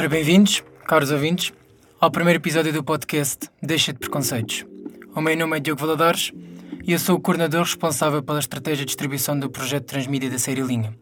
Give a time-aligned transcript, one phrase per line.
[0.00, 1.52] Ora, bem-vindos, caros ouvintes,
[2.00, 4.64] ao primeiro episódio do podcast Deixa de Preconceitos.
[5.14, 6.32] O meu nome é Diogo Valadares
[6.86, 10.62] e eu sou o coordenador responsável pela estratégia de distribuição do projeto Transmídia da série
[10.62, 10.96] Linha.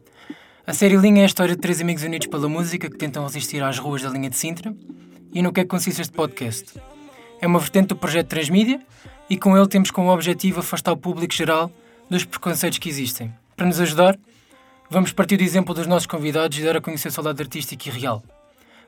[0.67, 3.63] A série Linha é a história de três amigos unidos pela música que tentam resistir
[3.63, 4.75] às ruas da linha de Sintra
[5.33, 6.81] e no que é que consiste este podcast.
[7.41, 8.81] É uma vertente do projeto Transmídia
[9.31, 11.71] e com ele temos como objetivo afastar o público geral
[12.09, 13.33] dos preconceitos que existem.
[13.57, 14.19] Para nos ajudar,
[14.91, 17.91] vamos partir do exemplo dos nossos convidados e dar a conhecer o lado artístico e
[17.91, 18.23] real.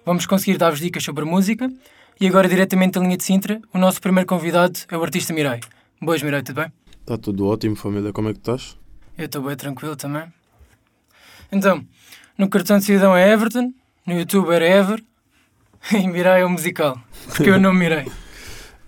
[0.04, 1.70] Vamos conseguir dar-vos dicas sobre música
[2.20, 5.60] e agora diretamente da linha de Sintra, o nosso primeiro convidado é o artista Mirai.
[6.00, 6.72] Boas Mirai, tudo bem?
[7.00, 8.12] Está tudo ótimo, família.
[8.12, 8.78] Como é que estás?
[9.16, 10.24] Eu estou bem tranquilo também.
[11.52, 11.84] Então,
[12.38, 13.72] no cartão de cidadão é Everton,
[14.06, 15.02] no YouTube era Ever
[15.92, 16.98] e Mirai é o musical.
[17.26, 18.06] Porque eu não Mirai.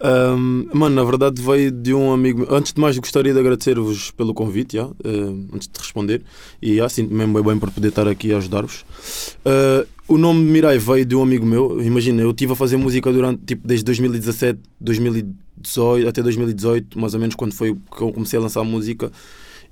[0.02, 2.46] Um, mano, na verdade veio de um amigo.
[2.50, 4.90] Antes de mais, gostaria de agradecer-vos pelo convite, uh,
[5.52, 6.22] antes de responder.
[6.60, 8.84] E já, sinto-me mesmo bem, bem por poder estar aqui a ajudar-vos.
[9.46, 11.80] Uh, o nome Mirai veio de um amigo meu.
[11.80, 17.20] Imagina, eu estive a fazer música durante, tipo, desde 2017, 2018 até 2018, mais ou
[17.20, 19.10] menos, quando foi que eu comecei a lançar música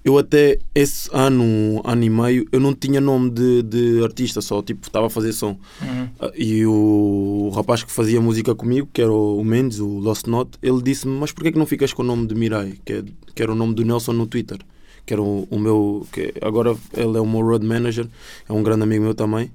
[0.04, 4.62] eu até esse ano, ano e meio, eu não tinha nome de, de artista, só
[4.62, 5.58] tipo estava a fazer som.
[5.82, 6.04] Uhum.
[6.20, 10.26] Uh, e o, o, rapaz que fazia música comigo, que era o Mendes, o Lost
[10.26, 12.78] Note, ele disse-me: Mas porquê que não ficas com o nome de Mirai?
[12.84, 14.58] Que, é, que era o nome do Nelson no Twitter.
[15.04, 16.06] Que era o, o meu.
[16.10, 18.06] Que agora ele é o meu road manager,
[18.48, 19.50] é um grande amigo meu também.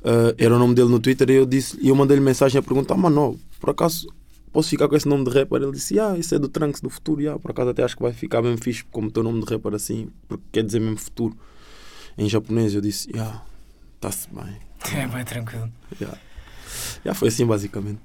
[0.00, 2.62] Uh, era o nome dele no Twitter e eu, disse, e eu mandei-lhe mensagem a
[2.62, 4.08] perguntar: Mano, por acaso
[4.54, 5.60] posso ficar com esse nome de rapper?
[5.60, 7.38] Ele disse, ah, isso é do Trunks do futuro, yeah.
[7.38, 10.08] por acaso até acho que vai ficar mesmo fixe como teu nome de rapper assim,
[10.28, 11.36] porque quer dizer mesmo futuro.
[12.16, 13.42] Em japonês eu disse, yeah,
[13.96, 14.56] está-se bem.
[14.94, 15.72] É bem tranquilo.
[16.00, 16.18] Yeah.
[17.04, 18.00] Yeah, foi assim basicamente.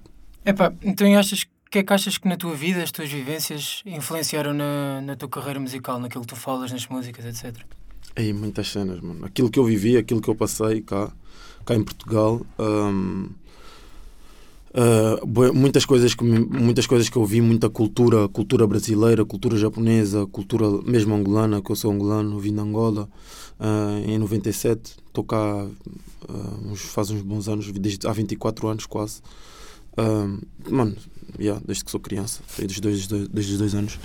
[0.45, 3.83] Epá, então achas o que é que achas que na tua vida as tuas vivências
[3.85, 7.63] influenciaram na, na tua carreira musical, naquilo que tu falas, nas músicas, etc?
[8.15, 9.23] Aí, muitas cenas, mano.
[9.23, 11.11] Aquilo que eu vivi, aquilo que eu passei cá,
[11.63, 13.29] cá em Portugal, um,
[14.71, 20.27] Uh, muitas coisas que muitas coisas que eu vi muita cultura cultura brasileira cultura japonesa
[20.27, 23.09] cultura mesmo angolana que eu sou angolano vim de Angola
[23.59, 28.85] uh, em 97 estou cá uh, uns, faz uns bons anos desde há 24 anos
[28.85, 29.21] quase.
[30.69, 30.95] Mano
[31.39, 33.99] yeah, desde que sou criança, desde dois, desde os dois anos.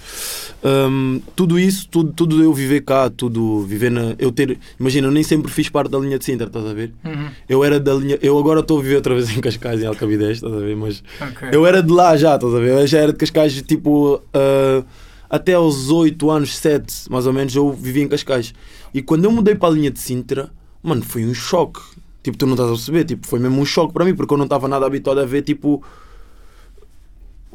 [0.65, 4.15] Um, tudo isso, tudo, tudo eu viver cá, tudo viver na.
[4.19, 4.59] Eu ter.
[4.79, 6.93] Imagina, eu nem sempre fiz parte da linha de Sintra, estás a ver?
[7.05, 7.29] Uhum.
[7.49, 8.19] Eu era da linha.
[8.21, 10.77] Eu agora estou a viver outra vez em Cascais, em Alcabidez, estás a ver?
[10.77, 11.51] Mas okay.
[11.53, 12.71] eu era de lá já, estás a ver?
[12.71, 14.17] Eu já era de Cascais, tipo.
[14.17, 14.85] Uh,
[15.29, 18.55] até aos 8 anos, 7, mais ou menos, eu vivia em Cascais.
[18.93, 21.81] E quando eu mudei para a linha de Sintra, mano, foi um choque.
[22.23, 24.39] Tipo, tu não estás a perceber, tipo, foi mesmo um choque para mim, porque eu
[24.39, 25.83] não estava nada habituado a ver, tipo,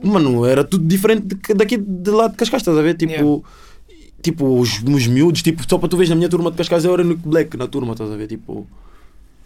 [0.03, 2.95] Mano, era tudo diferente daqui de lá de Cascais, estás a ver?
[2.95, 3.43] Tipo,
[3.89, 4.11] yeah.
[4.21, 6.93] tipo os, os miúdos, tipo, só para tu veres na minha turma de Cascais eu
[6.93, 8.27] era no Black na turma, estás a ver?
[8.27, 8.67] Tipo.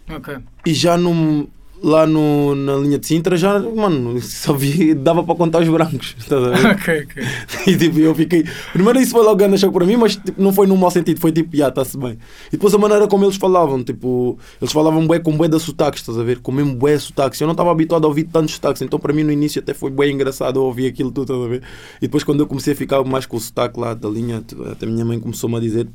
[0.08, 0.38] Ok.
[0.66, 1.48] E já no,
[1.82, 6.14] lá no, na linha de Sintra já, mano, só vi, dava para contar os brancos.
[6.18, 6.66] Estás a ver?
[6.72, 7.24] ok, ok.
[7.66, 8.44] E tipo, eu fiquei.
[8.72, 11.20] Primeiro isso foi logo grande choque para mim, mas tipo, não foi num mau sentido,
[11.20, 12.18] foi tipo, já, está-se bem.
[12.48, 16.00] E depois a maneira como eles falavam, tipo, eles falavam bué com bué da sotaques,
[16.00, 16.40] estás a ver?
[16.40, 17.40] Com mesmo bué sotaques.
[17.40, 19.90] Eu não estava habituado a ouvir tantos sotaques, então para mim no início até foi
[19.90, 21.62] bem engraçado ouvir aquilo tudo, estás a ver?
[21.98, 24.86] E depois quando eu comecei a ficar mais com o sotaque lá da linha, até
[24.86, 25.88] a minha mãe começou-me a dizer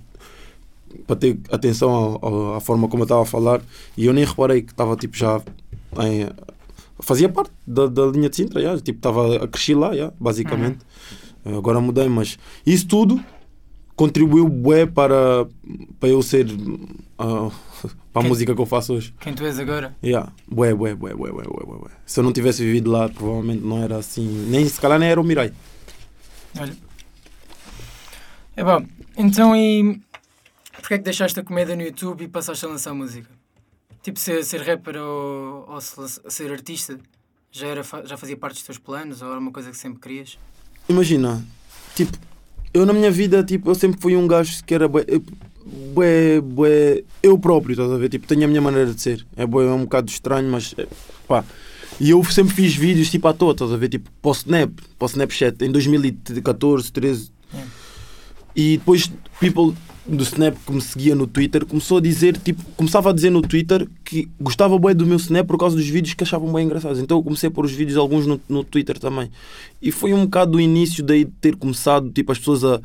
[1.06, 2.20] para ter atenção
[2.56, 3.62] à, forma como eu estava a falar
[3.98, 5.42] e eu nem reparei que estava tipo já
[5.98, 6.30] em,
[7.00, 10.80] fazia parte da, da linha de Sintra, já, tipo, estava a crescer lá, já, basicamente.
[11.46, 11.58] Uhum.
[11.58, 13.24] Agora mudei, mas isso tudo
[13.96, 15.46] contribuiu bué para,
[16.00, 17.52] para eu ser uh,
[18.14, 19.13] para a quem, música que eu faço hoje.
[19.19, 19.96] Quem tu és agora?
[20.04, 20.31] Yeah.
[20.48, 21.92] Bué, bué, bué, bué, bué, bué, bué.
[22.06, 24.25] Se eu não tivesse vivido lá, provavelmente não era assim.
[24.50, 25.52] Nem se calhar nem era o Mirai.
[26.58, 26.74] Olha.
[28.56, 28.86] É bom.
[29.18, 30.00] Então e
[30.74, 33.38] porquê é que deixaste a comédia no YouTube e passaste a lançar música?
[34.01, 36.98] Tipo, ser, ser rapper ou, ou ser artista
[37.51, 40.38] já, era, já fazia parte dos teus planos ou era uma coisa que sempre querias?
[40.88, 41.44] Imagina,
[41.96, 42.18] tipo,
[42.74, 45.06] eu na minha vida, tipo, eu sempre fui um gajo que era bué,
[45.94, 48.10] bué, bué eu próprio, estás a ver?
[48.10, 49.25] Tipo, tenho a minha maneira de ser.
[49.36, 50.88] É bué, é um bocado estranho, mas é,
[51.28, 51.44] pá.
[52.00, 53.90] E eu sempre fiz vídeos tipo à toa, estás a ver?
[53.90, 57.31] Tipo, para o Snap, para o Snapchat, em 2014, 13.
[57.54, 57.63] É.
[58.56, 59.75] E depois, people
[60.16, 63.42] do Snap que me seguia no Twitter começou a dizer, tipo, começava a dizer no
[63.42, 67.00] Twitter que gostava bem do meu Snap por causa dos vídeos que achavam bem engraçados.
[67.00, 69.30] Então eu comecei a pôr os vídeos, alguns no, no Twitter também.
[69.82, 72.82] E foi um bocado do início daí de ter começado, tipo, as pessoas a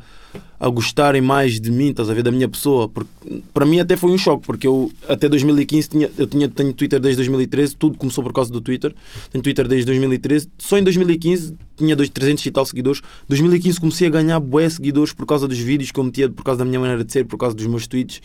[0.59, 2.87] a gostarem mais de mim, estás a ver, da minha pessoa.
[2.87, 3.09] Porque,
[3.53, 6.99] para mim até foi um choque, porque eu até 2015 tinha, eu tinha, tenho Twitter
[6.99, 8.93] desde 2013, tudo começou por causa do Twitter.
[9.31, 13.01] Tenho Twitter desde 2013, só em 2015 tinha 300 e tal seguidores.
[13.27, 16.59] 2015 comecei a ganhar bué seguidores por causa dos vídeos que eu metia, por causa
[16.59, 18.21] da minha maneira de ser, por causa dos meus tweets.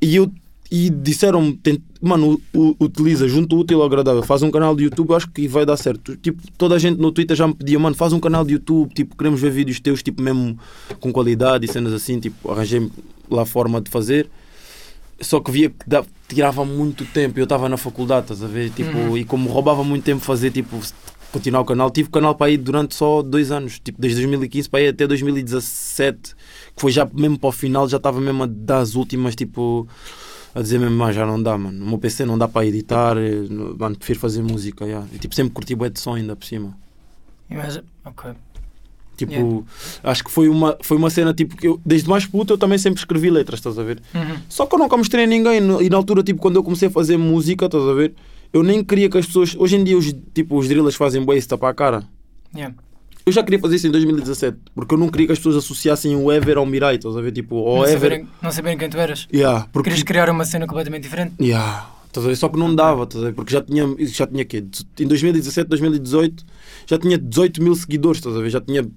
[0.00, 0.30] E eu
[0.70, 1.58] e disseram-me,
[2.00, 2.40] mano,
[2.78, 5.76] utiliza, junto o útil ao agradável, faz um canal de YouTube, acho que vai dar
[5.76, 6.16] certo.
[6.16, 8.92] Tipo, toda a gente no Twitter já me pedia, mano, faz um canal de YouTube,
[8.92, 10.58] tipo, queremos ver vídeos teus, tipo, mesmo
[11.00, 12.86] com qualidade e cenas assim, tipo, arranjei
[13.30, 14.28] lá a forma de fazer.
[15.20, 15.84] Só que via que
[16.28, 18.70] tirava muito tempo, eu estava na faculdade, estás a ver?
[18.70, 19.16] Tipo, Uhum.
[19.16, 20.78] e como roubava muito tempo fazer, tipo,
[21.32, 24.68] continuar o canal, tive o canal para ir durante só dois anos, tipo, desde 2015
[24.68, 26.34] para ir até 2017,
[26.74, 29.88] que foi já mesmo para o final, já estava mesmo a dar as últimas, tipo,
[30.54, 33.16] a dizer mesmo, "Ah, já não dá, mano, o meu PC não dá para editar,
[33.16, 35.06] eh, no- mano, prefiro fazer música, yeah.
[35.12, 36.76] e tipo, sempre curti bué de som ainda por cima.
[37.48, 38.32] Mas, ok.
[39.16, 39.62] Tipo, Yeah.
[40.04, 42.78] acho que foi uma, foi uma cena, tipo, que eu, desde mais puto eu também
[42.78, 44.00] sempre escrevi letras, estás a ver?
[44.14, 44.36] Uhum.
[44.48, 45.58] Só que eu nunca mostrei a ninguém.
[45.82, 48.14] E na altura, tipo, quando eu comecei a fazer música, estás a ver?
[48.52, 49.56] Eu nem queria que as pessoas.
[49.58, 52.04] Hoje em dia, os, tipo, os drillers fazem bué isso tapar a cara.
[52.54, 52.74] Yeah.
[53.28, 56.16] Eu já queria fazer isso em 2017, porque eu não queria que as pessoas associassem
[56.16, 57.30] o Ever ao Mirai, estás a ver?
[57.30, 57.92] Tipo, ou Não, Ever.
[58.00, 59.28] saberem, não saberem quem tu eras.
[59.32, 59.90] Yeah, porque.
[59.90, 61.34] Querias criar uma cena completamente diferente.
[61.38, 62.36] Yeah, estás a ver?
[62.36, 63.34] Só que não dava, estás a ver?
[63.34, 64.64] Porque já tinha, já tinha quê?
[64.98, 66.44] Em 2017, 2018,
[66.86, 68.48] já tinha 18 mil seguidores, estás a ver?
[68.48, 68.88] Já tinha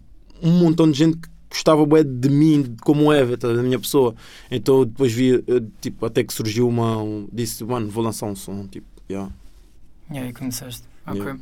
[0.41, 3.61] um montão de gente que gostava bué de mim como Ever, estás a ver?
[3.61, 4.15] da minha pessoa.
[4.49, 5.43] Então eu depois vi,
[5.81, 7.01] tipo, até que surgiu uma.
[7.03, 9.29] Um, disse, mano, vou lançar um som, tipo, yeah.
[10.09, 10.83] E aí começaste.
[11.05, 11.19] Ok.
[11.21, 11.39] Yeah.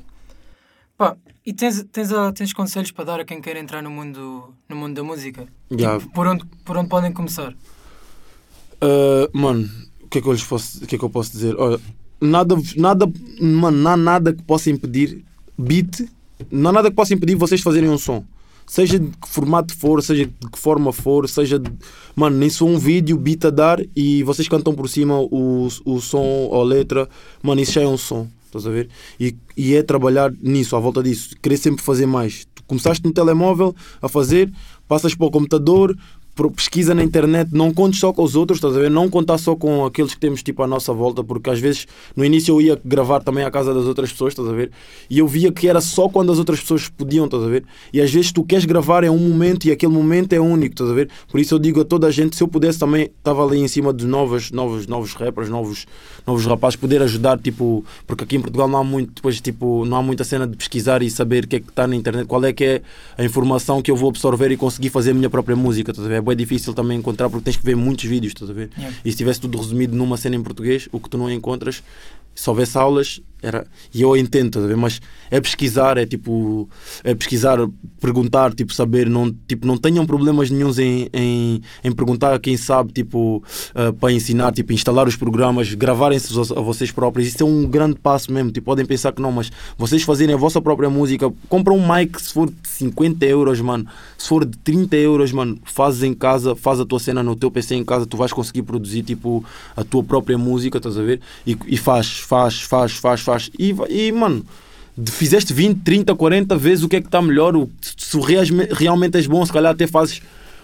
[0.99, 1.15] Pá,
[1.45, 4.75] e tens, tens, ah, tens conselhos para dar a quem quer entrar no mundo, no
[4.75, 5.47] mundo da música?
[5.71, 5.97] Yeah.
[5.97, 7.53] Tipo, por, onde, por onde podem começar?
[8.83, 9.69] Uh, mano,
[10.03, 11.55] o que é que eu lhes posso, o que é que eu posso dizer?
[11.57, 11.79] Olha,
[12.19, 13.09] nada, nada,
[13.39, 15.23] mano, não há nada que possa impedir
[15.57, 16.05] beat,
[16.51, 18.21] não há nada que possa impedir vocês fazerem um som.
[18.67, 21.71] Seja de que formato for, seja de que forma for, seja de,
[22.13, 26.01] mano, nem só um vídeo, beat a dar e vocês cantam por cima o, o
[26.01, 27.07] som ou a letra,
[27.41, 28.89] mano, isso já é um som, estás a ver?
[29.19, 32.45] E, e é trabalhar nisso, à volta disso, querer sempre fazer mais.
[32.53, 34.51] Tu começaste no telemóvel a fazer,
[34.87, 35.95] passas para o computador,
[36.47, 38.91] pesquisa na internet, não contes só com os outros, estás a ver?
[38.91, 42.23] Não contar só com aqueles que temos tipo à nossa volta, porque às vezes no
[42.23, 44.71] início eu ia gravar também à casa das outras pessoas, estás a ver?
[45.09, 47.63] E eu via que era só quando as outras pessoas podiam, estás a ver?
[47.91, 50.89] E às vezes tu queres gravar em um momento e aquele momento é único, estás
[50.89, 51.09] a ver?
[51.29, 53.67] Por isso eu digo a toda a gente, se eu pudesse também, estava ali em
[53.67, 55.87] cima de novos, novos, novos rappers, novos,
[56.25, 59.97] novos rapazes, poder ajudar, tipo, porque aqui em Portugal não há muito, depois, tipo, não
[59.97, 62.43] há muita cena de pesquisar e saber o que é que está na internet, qual
[62.45, 62.81] é que é
[63.17, 66.09] a informação que eu vou absorver e conseguir fazer a minha própria música, estás a
[66.09, 66.17] ver?
[66.29, 68.69] É bem difícil também encontrar porque tens que ver muitos vídeos, estás a ver?
[68.77, 68.97] Yeah.
[69.03, 71.81] E se tivesse tudo resumido numa cena em português, o que tu não encontras,
[72.35, 73.65] se houvesse aulas, era.
[73.93, 74.77] E eu entendo, estás a ver?
[74.77, 76.69] Mas é pesquisar, é tipo.
[77.03, 77.57] É pesquisar,
[77.99, 79.09] perguntar, tipo, saber.
[79.09, 83.43] Não, tipo, não tenham problemas nenhums em, em, em perguntar a quem sabe, tipo,
[83.73, 87.27] ah, para ensinar, tipo, instalar os programas, gravarem-se a vocês próprios.
[87.27, 88.51] Isso é um grande passo mesmo.
[88.51, 92.21] Tipo, podem pensar que não, mas vocês fazerem a vossa própria música, compram um mic
[92.21, 93.85] se for de 50 euros, mano.
[94.21, 97.49] Se for de 30 euros, mano, fazes em casa, faz a tua cena no teu
[97.49, 99.43] PC em casa, tu vais conseguir produzir, tipo,
[99.77, 101.21] a tua própria música, estás a ver?
[101.47, 103.49] E, e faz, faz, faz, faz, faz.
[103.57, 104.45] E, e mano,
[105.07, 107.55] fizeste 20, 30, 40 vezes o que é que está melhor.
[107.55, 110.21] O, se o reasme- realmente és bom, se calhar até fazes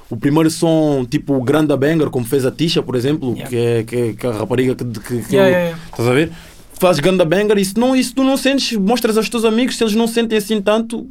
[0.09, 3.50] o primeiro som, tipo o Grande Banger, como fez a Tisha, por exemplo, Yeah.
[3.50, 5.79] que, é, que, é, que é a rapariga que, que, que Yeah, yeah.
[5.91, 6.31] Estás a ver?
[6.77, 9.77] Fazes ganda banger e se, não, e se tu não sentes, mostras aos teus amigos,
[9.77, 11.07] se eles não sentem assim tanto,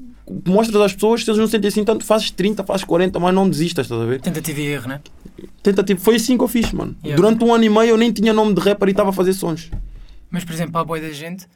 [0.47, 3.49] mostras às pessoas, se eles não sentem assim tanto, fazes 30, fazes 40, mas não
[3.49, 4.21] desistas, estás a ver?
[4.21, 5.01] Tentativa e erro, né?
[5.63, 6.97] Tentativa, foi assim que eu fiz, mano.
[7.03, 7.17] Yeah.
[7.17, 9.33] Durante um ano e meio eu nem tinha nome de rapper e estava a fazer
[9.35, 9.71] sons.
[10.31, 11.47] Mas, por exemplo, há boia da gente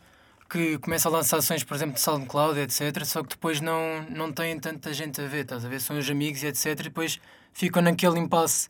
[0.49, 3.05] que começa a lançar ações, por exemplo, de SoundCloud, etc.
[3.05, 5.81] Só que depois não, não têm tanta gente a ver, estás a ver?
[5.81, 6.67] São os amigos etc.
[6.67, 7.21] E depois
[7.53, 8.69] ficam naquele impasse.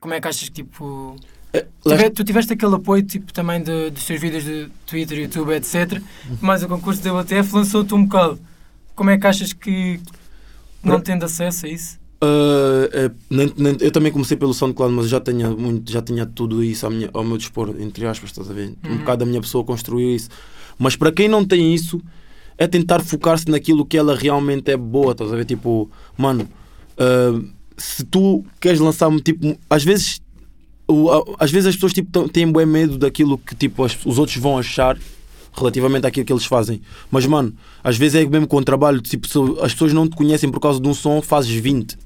[0.00, 1.16] Como é que achas que, tipo...
[1.52, 5.52] É, lá tu tiveste aquele apoio, tipo, também de, dos teus vídeos de Twitter, YouTube,
[5.52, 6.00] etc.
[6.40, 8.40] Mas o concurso da UTF lançou-te um bocado.
[8.94, 10.00] Como é que achas que,
[10.82, 12.02] não tendo acesso a isso...
[12.24, 16.62] Uh, nem- nem- eu também comecei pelo SoundCloud, mas já tinha, muito, já tinha tudo
[16.62, 18.74] isso minha- ao meu dispor, entre aspas, estás a ver?
[18.86, 18.98] Um Uhum.
[18.98, 20.28] bocado da minha pessoa construiu isso.
[20.78, 22.00] Mas para quem não tem isso,
[22.56, 25.44] é tentar focar-se naquilo que ela realmente é boa, estás a ver?
[25.46, 26.48] Tipo, mano,
[26.96, 27.44] uh,
[27.76, 30.22] se tu queres lançar, tipo, às vezes,
[30.86, 34.36] o- às vezes as pessoas tipo, têm bem medo daquilo que tipo, as- os outros
[34.36, 34.96] vão achar
[35.52, 36.80] relativamente àquilo que eles fazem.
[37.10, 37.52] Mas, mano,
[37.84, 40.60] às vezes é mesmo com o trabalho, tipo, se as pessoas não te conhecem por
[40.60, 41.96] causa de um som, fazes 20.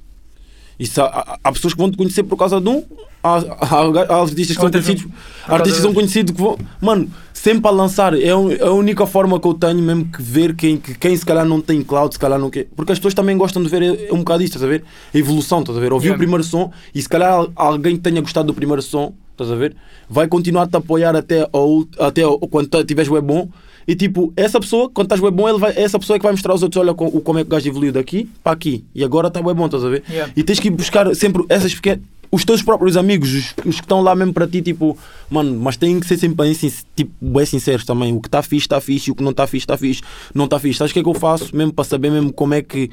[0.78, 2.82] Isso, há, há- pessoas que vão te conhecer por causa de um,
[3.22, 5.06] há, há- há artistas que são conhecidos,
[5.46, 8.12] artistas que são conhecidos que vão, mano, sempre a lançar.
[8.20, 11.16] É a un- a única forma que eu tenho mesmo que ver quem, que, quem
[11.16, 12.66] se calhar não tem cloud, se calhar não quer.
[12.76, 14.84] Porque as pessoas também gostam de ver é- é um bocado isto, estás a ver?
[15.14, 15.94] A evolução, estás a ver?
[15.94, 16.16] Ouvir Yeah.
[16.16, 19.50] o primeiro som e se calhar al- alguém que tenha gostado do primeiro som, estás
[19.50, 19.76] a ver?
[20.08, 23.48] Vai continuar a te apoiar até, ao, até ao, quando tiveres web bom.
[23.88, 26.32] E tipo, essa pessoa, quando estás web bom, ele vai, essa pessoa é que vai
[26.32, 28.84] mostrar aos outros: olha co- o- como é que o gajo evoluiu daqui para aqui.
[28.94, 30.02] E agora está web bom, estás a ver?
[30.10, 30.32] Yeah.
[30.36, 32.00] E tens que ir buscar sempre essas pequenas.
[32.32, 34.98] os teus próprios amigos, os, os que estão lá mesmo para ti, tipo,
[35.30, 36.52] mano, mas têm que ser sempre bem,
[36.96, 38.12] tipo, bem sinceros também.
[38.12, 40.02] O que está fixe, está fixe, e o que não está fixe, está fixe,
[40.34, 40.78] não está fixe.
[40.78, 41.54] Sabes o que é que eu faço?
[41.54, 42.90] Mesmo para saber mesmo como é que,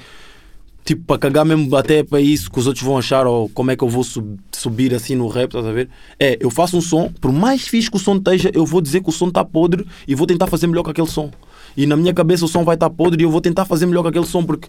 [0.84, 3.76] tipo, para cagar mesmo até para isso que os outros vão achar, ou como é
[3.76, 5.90] que eu vou sub- subir assim no rap, estás a ver?
[6.20, 9.02] É, eu faço um som, por mais fixe que o som esteja, eu vou dizer
[9.02, 11.32] que o som está podre e vou tentar fazer melhor que aquele som.
[11.76, 14.04] E na minha cabeça o som vai estar podre e eu vou tentar fazer melhor
[14.04, 14.68] que aquele som, porque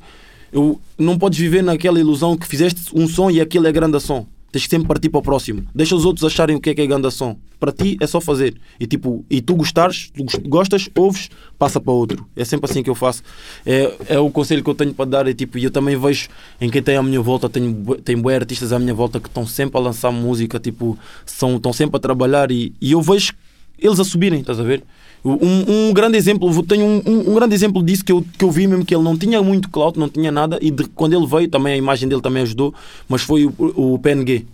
[0.53, 4.27] eu não podes viver naquela ilusão que fizeste um som e aquele é grande som.
[4.55, 5.65] Tens que sempre partir para o próximo.
[5.75, 7.37] Deixa os outros acharem o que é que é grande som.
[7.59, 8.55] Para ti é só fazer.
[8.79, 12.25] E tipo, e tu gostares, tu gos- gostas, ouves, passa para outro.
[12.37, 13.21] É sempre assim que eu faço.
[13.67, 15.27] É, é o conselho que eu tenho para dar.
[15.27, 16.29] E tipo, e eu também vejo
[16.61, 19.45] em quem tem à minha volta, tenho, tem bué artistas à minha volta que estão
[19.45, 20.97] sempre a lançar música, tipo,
[21.27, 23.33] são, estão sempre a trabalhar e, e eu vejo
[23.77, 24.85] eles a subirem, estás a ver?
[25.25, 28.51] Um, um grande exemplo, tenho um, um, um grande exemplo disso que eu, que eu
[28.51, 31.27] vi mesmo que ele não tinha muito clout, não tinha nada, e de- quando ele
[31.27, 32.75] veio, também a imagem dele também ajudou,
[33.09, 34.45] mas foi o, o PNG.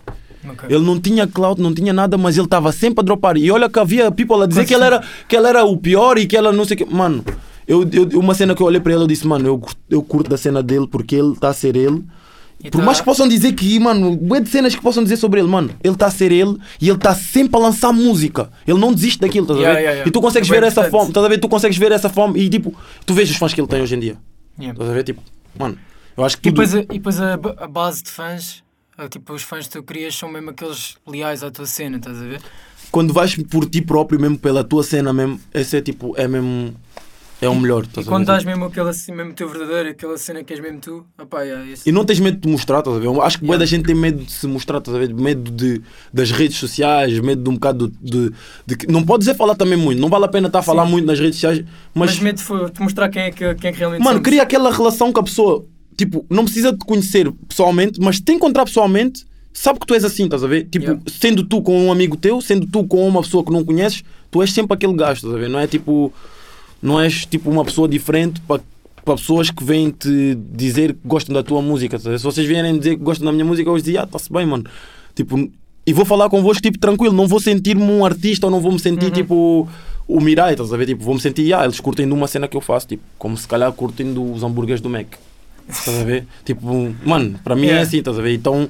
[0.49, 0.69] Ok.
[0.73, 3.35] Ele não tinha clout, não tinha nada, mas ele estava sempre a dropar.
[3.35, 6.17] E olha que havia people a dizer que ele, era, que ele era o pior
[6.17, 6.85] e que ela não sei o que.
[6.85, 7.23] Mano,
[7.67, 10.29] eu, eu, uma cena que eu olhei para ele, eu disse, mano, eu, eu curto
[10.29, 12.01] da cena dele porque ele está a ser ele.
[12.63, 15.17] E Por tá- mais que possam dizer que, mano, bué de cenas que possam dizer
[15.17, 18.51] sobre ele, mano, ele está a ser ele e ele está sempre a lançar música.
[18.67, 19.81] Ele não desiste daquilo, estás a Yeah, ver?
[19.81, 20.09] yeah, yeah.
[20.09, 21.39] E tu consegues É ver essa fome, estás a ver?
[21.39, 22.73] Tu consegues ver essa fome e tipo,
[23.05, 24.17] tu vês os fãs que ele tem hoje em dia.
[24.59, 24.73] Yeah.
[24.73, 25.03] Estás a ver?
[25.03, 25.21] Tipo,
[25.57, 25.77] mano,
[26.15, 26.61] eu acho que E tudo...
[26.67, 28.63] depois, a, e depois a, a base de fãs,
[29.09, 32.25] tipo, os fãs que tu crias são mesmo aqueles leais à tua cena, estás a
[32.25, 32.41] ver?
[32.91, 36.75] quando vais por ti próprio, mesmo pela tua cena mesmo, esse é tipo, é mesmo,
[37.41, 37.83] é o melhor.
[37.83, 38.33] E estás quando ver?
[38.33, 41.67] dás mesmo aquele assim, mesmo teu verdadeiro, aquela cena que és mesmo tu, opá, yeah,
[41.69, 43.07] esse- E não tens medo de te mostrar, estás a ver?
[43.21, 43.59] Acho que boa Yeah.
[43.59, 45.13] da gente tem medo de se mostrar, estás a ver?
[45.13, 45.81] Medo de,
[46.13, 48.31] das redes sociais, medo de um bocado de,
[48.65, 50.85] de que- Não pode dizer falar também muito, não vale a pena estar a falar
[50.85, 50.91] Sim.
[50.91, 51.59] muito nas redes sociais,
[51.93, 54.23] mas, mas, medo de de mostrar quem é que, quem é que realmente mano, somos.
[54.27, 55.65] cria aquela relação com a pessoa,
[55.97, 60.03] tipo, não precisa de te conhecer pessoalmente, mas te encontrar pessoalmente, sabe que tu és
[60.05, 60.65] assim, estás a ver?
[60.69, 61.03] Tipo, Yeah.
[61.09, 64.41] sendo tu com um amigo teu, sendo tu com uma pessoa que não conheces, tu
[64.41, 65.49] és sempre aquele gajo, estás a ver?
[65.49, 66.13] Não é tipo,
[66.81, 68.61] não és tipo uma pessoa diferente para
[69.03, 71.97] para pessoas que vêm te dizer que gostam da tua música.
[71.97, 72.19] ver?
[72.19, 74.45] Se vocês vierem dizer que gostam da minha música, eu vos digo, ah, está-se bem,
[74.45, 74.63] mano.
[75.15, 75.49] Tipo,
[75.87, 78.77] e vou falar convosco, tipo, tranquilo, não vou sentir-me um artista ou não vou me
[78.79, 79.11] sentir, Uhum.
[79.11, 79.67] tipo,
[80.07, 80.85] o Mirai, estás a ver?
[80.85, 83.47] Tipo, vou-me sentir, ah, eles curtem de uma cena que eu faço, tipo, como se
[83.47, 85.07] calhar curtem dos hambúrgueres do Mac.
[85.67, 86.27] Estás a ver?
[86.45, 87.87] Tipo, mano, para mim é Yeah.
[87.87, 88.35] assim, estás a ver?
[88.35, 88.69] Então,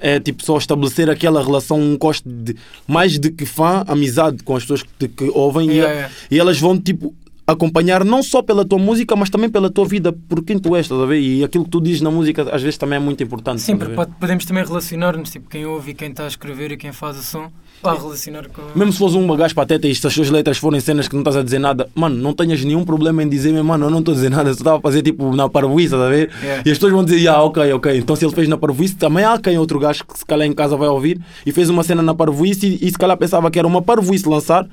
[0.00, 2.56] é tipo só estabelecer aquela relação, um gosto de
[2.88, 6.14] mais de que fã, amizade com as pessoas que, que ouvem e- Yeah, yeah.
[6.28, 7.14] e elas vão tipo
[7.50, 10.86] acompanhar não só pela tua música, mas também pela tua vida, por quem tu és,
[10.86, 11.20] estás a ver?
[11.20, 13.60] E aquilo que tu dizes na música às vezes também é muito importante.
[13.60, 16.92] Sim, porque podemos também relacionar-nos, tipo, quem ouve e quem está a escrever e quem
[16.92, 17.50] faz o som,
[17.82, 18.62] pá, relacionar com...
[18.74, 21.22] Mesmo se fores um gajo pateta e se as suas letras forem cenas que não
[21.22, 24.12] estás a dizer nada, mano, não tenhas nenhum problema em dizer, mano, eu não estou
[24.12, 26.30] a dizer nada, eu estava a fazer tipo na parvoíce, estás a ver?
[26.42, 26.62] Yeah.
[26.66, 27.96] E as pessoas vão dizer, ah, ok, ok.
[27.98, 30.52] Então se ele fez na parvoíce, também há quem outro gajo que se calhar em
[30.52, 33.58] casa vai ouvir e fez uma cena na parvoíce e, e se calhar pensava que
[33.58, 34.66] era uma parvoíce lançar,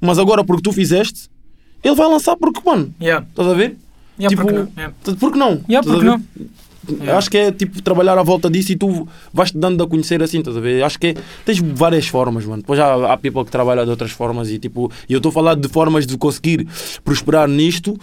[0.00, 1.28] mas agora porque tu fizeste,
[1.82, 3.26] ele vai lançar porque, mano, Yeah.
[3.28, 3.76] estás a ver?
[4.18, 4.68] Yeah, Tipo, porque não?
[4.76, 4.94] Yeah.
[5.18, 5.62] Por que não?
[5.68, 6.22] Yeah, porque não?
[7.18, 10.38] Acho que é tipo trabalhar à volta disso e tu vais-te dando a conhecer assim,
[10.38, 10.82] estás a ver?
[10.82, 12.62] Acho que é, tens várias formas, mano.
[12.62, 15.32] Depois há, há people que trabalham de outras formas e tipo, e eu estou a
[15.32, 16.66] falar de formas de conseguir
[17.04, 17.98] prosperar nisto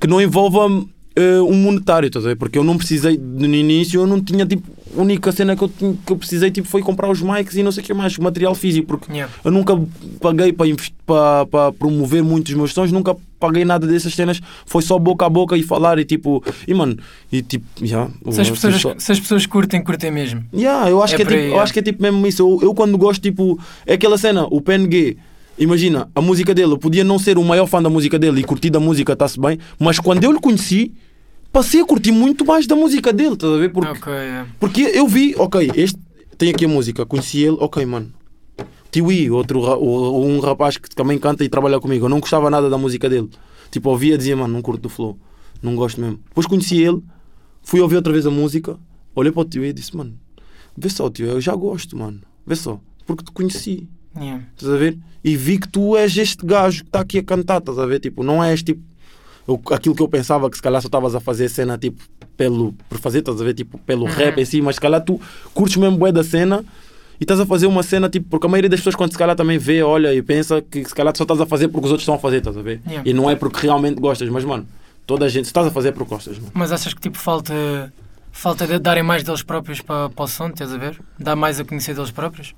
[0.00, 2.36] que não envolvam eh, um monetário, estás a ver?
[2.36, 4.62] Porque eu não precisei, no início, eu não tinha tipo,
[4.96, 7.62] a única cena que eu, tinha- que eu precisei tipo, foi comprar os mics e
[7.62, 9.32] não sei o que mais, material físico, porque Yeah.
[9.44, 9.80] eu nunca
[10.20, 10.66] paguei para,
[11.06, 15.28] para, para promover muitos meus sons, nunca paguei nada dessas cenas, foi só boca a
[15.28, 16.96] boca e falar e tipo, e mano,
[17.30, 18.08] e tipo, já.
[18.30, 20.44] Se as, pessoas, só- se as pessoas curtem, curtem mesmo.
[20.54, 21.62] Yeah, eu acho, É que é tipo, aí, eu é.
[21.62, 22.42] acho que é tipo mesmo isso.
[22.42, 25.16] Eu, eu quando gosto, tipo, é aquela cena, o PNG.
[25.56, 28.44] Imagina, a música dele, eu podia não ser o maior fã da música dele e
[28.44, 30.92] curtir da música, está-se bem, mas quando eu lhe conheci,
[31.54, 33.70] passei a curtir muito mais da música dele, estás a ver?
[33.72, 34.48] Porque, Ok, yeah.
[34.58, 35.98] porque eu vi, ok, este
[36.36, 38.12] tem aqui a música, conheci ele, ok, mano.
[38.90, 42.76] Tiwi, outro, um rapaz que também canta e trabalha comigo, eu não gostava nada da
[42.76, 43.30] música dele.
[43.70, 45.16] Tipo, ouvia e dizia, mano, não curto do flow,
[45.62, 46.18] não gosto mesmo.
[46.28, 47.00] Depois conheci ele,
[47.62, 48.76] fui ouvir outra vez a música,
[49.14, 50.14] olhei para o Tiwi e disse, mano,
[50.76, 54.44] vê só, tio, eu já gosto, mano, vê só, porque te conheci, Yeah.
[54.56, 54.96] estás a ver?
[55.24, 57.98] E vi que tu és este gajo que está aqui a cantar, estás a ver?
[57.98, 58.80] Tipo, não és tipo
[59.46, 62.02] eu- aquilo que eu pensava que se calhar só estavas a fazer cena tipo
[62.36, 63.54] pelo, por fazer, estás a ver?
[63.54, 64.10] Tipo, pelo Uhum.
[64.12, 65.20] rap em si, mas se calhar tu
[65.52, 66.64] curtes mesmo bué da cena
[67.20, 69.36] e estás a fazer uma cena tipo, porque a maioria das pessoas quando se calhar
[69.36, 72.02] também vê, olha e pensa que se calhar só estás a fazer porque os outros
[72.02, 72.80] estão a fazer, estás a ver?
[72.86, 73.08] Yeah.
[73.08, 74.66] E não é porque realmente gostas, mas mano,
[75.06, 76.50] toda a gente, se estás a fazer é porque gostas, mano.
[76.54, 77.92] Mas achas que tipo falta,
[78.32, 80.98] falta de darem mais deles próprios para, para o som, estás a ver?
[81.18, 82.52] Dar mais a conhecer deles próprios?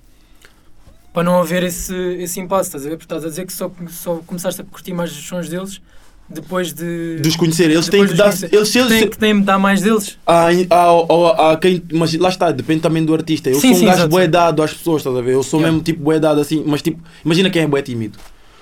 [1.12, 2.96] Para não haver esse, esse impasse, estás a ver?
[2.96, 5.80] Porque estás a dizer que só, só começaste a curtir mais os sons deles
[6.28, 7.20] Depois de.
[7.20, 7.70] De os conhecer.
[7.70, 8.34] Eles têm que dar.
[8.50, 10.18] Eles, eles, que que dar mais deles.
[10.26, 13.48] há, há, há, há quem, mas lá está, depende também do artista.
[13.48, 14.10] Eu Sim, sou um sim, gajo exato.
[14.10, 15.34] bué dado às pessoas, estás a ver?
[15.34, 15.72] Eu sou Yeah.
[15.72, 18.18] mesmo tipo bué dado assim, mas tipo, imagina quem é bué tímido.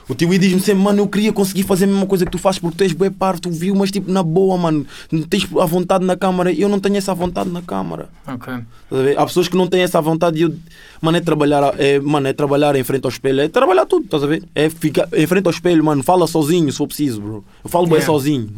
[0.08, 2.36] O tio I diz-me sempre, mano, eu queria conseguir fazer a mesma coisa que tu
[2.38, 5.64] fazes porque tu és bué tu viu, mas tipo, na boa, mano, não tens a
[5.64, 6.52] vontade na câmara.
[6.52, 8.08] Eu não tenho essa vontade na câmara.
[8.26, 8.52] Ok.
[9.16, 10.54] Há pessoas que não têm essa vontade e eu,
[11.00, 14.22] mano, é trabalhar, é, mano, é trabalhar em frente ao espelho, é trabalhar tudo, estás
[14.22, 14.42] a ver?
[14.54, 17.44] É ficar em frente ao espelho, mano, fala sozinho se for preciso, bro.
[17.64, 18.12] Eu falo bem Yeah.
[18.12, 18.50] sozinho.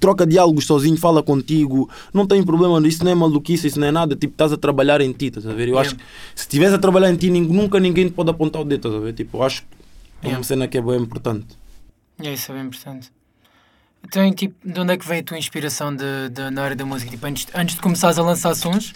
[0.00, 3.92] Troca diálogos sozinho, fala contigo, não tem problema, isso não é maluquice, isso não é
[3.92, 5.68] nada, tipo, estás a trabalhar em ti, estás a ver?
[5.68, 5.80] Eu Yeah.
[5.82, 6.02] acho que
[6.34, 8.98] se estiveres a trabalhar em ti, nunca ninguém te pode apontar o dedo, estás a
[8.98, 9.12] ver?
[9.12, 9.68] Tipo, eu acho que
[10.22, 11.58] é uma cena que é bem importante.
[12.22, 13.10] É isso, é bem importante.
[14.04, 16.86] Então, tipo, de onde é que vem a tua inspiração de, de- na área da
[16.86, 17.10] música?
[17.10, 18.92] Tipo, antes, antes de começares a lançar sons,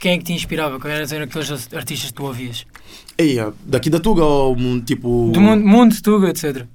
[0.00, 0.80] quem é que te inspirava?
[0.80, 2.66] Quem eram aqueles artistas que tu ouvias?
[3.16, 5.30] Ei, ah, daqui da Tuga ou tipo.
[5.32, 6.66] Do mundo, mundo Tuga, etc.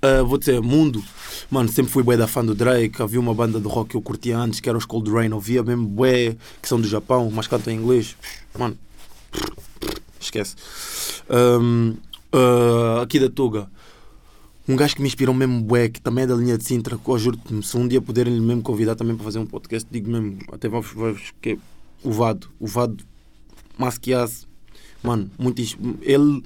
[0.00, 1.02] Uh, vou dizer, mundo.
[1.50, 3.02] Mano, sempre fui bué da fã do Drake.
[3.02, 5.32] Havia uma banda de rock que eu curtia antes, que era os Cold Rain.
[5.32, 8.16] Ouvia mesmo bué, que são do Japão, mas cantam em inglês.
[8.56, 8.78] Mano,
[10.20, 10.54] esquece.
[11.28, 11.96] Um,
[12.32, 13.70] uh, aqui da Tuga.
[14.68, 17.08] Um gajo que me inspirou mesmo bué, que também é da linha de Sintra, que
[17.08, 20.10] eu juro-te, se um dia puderem lhe mesmo convidar também para fazer um podcast, digo
[20.10, 21.58] mesmo, até vamos, vamos que é
[22.02, 22.48] o Vado.
[22.60, 23.02] O Vado
[23.78, 24.46] Masquias.
[25.02, 25.62] Mano, muito...
[26.02, 26.42] Ele...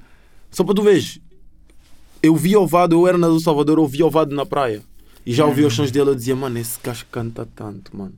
[0.51, 1.19] Só para tu veres,
[2.21, 4.81] eu via o Vado, eu era na do Salvador, eu via o Vado na praia.
[5.25, 8.13] E já ouvia os sons dele, eu dizia, mano, esse gajo canta tanto, mano.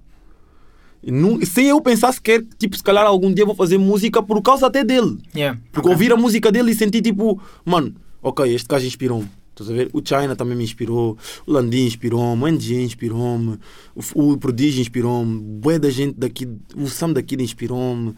[1.46, 4.84] Sem eu pensar sequer, tipo, se calhar algum dia vou fazer música por causa até
[4.84, 5.18] dele.
[5.36, 5.60] Yeah.
[5.72, 5.92] Porque ok.
[5.92, 9.30] ouvir a música dele e sentir tipo, mano, ok, este gajo inspirou-me.
[9.52, 9.90] Estás a ver?
[9.94, 13.58] O China também me inspirou, o Landim inspirou-me, o NG inspirou-me,
[13.96, 18.14] o, o Prodígio inspirou-me, bué da gente daqui, o Sam daqui inspirou-me,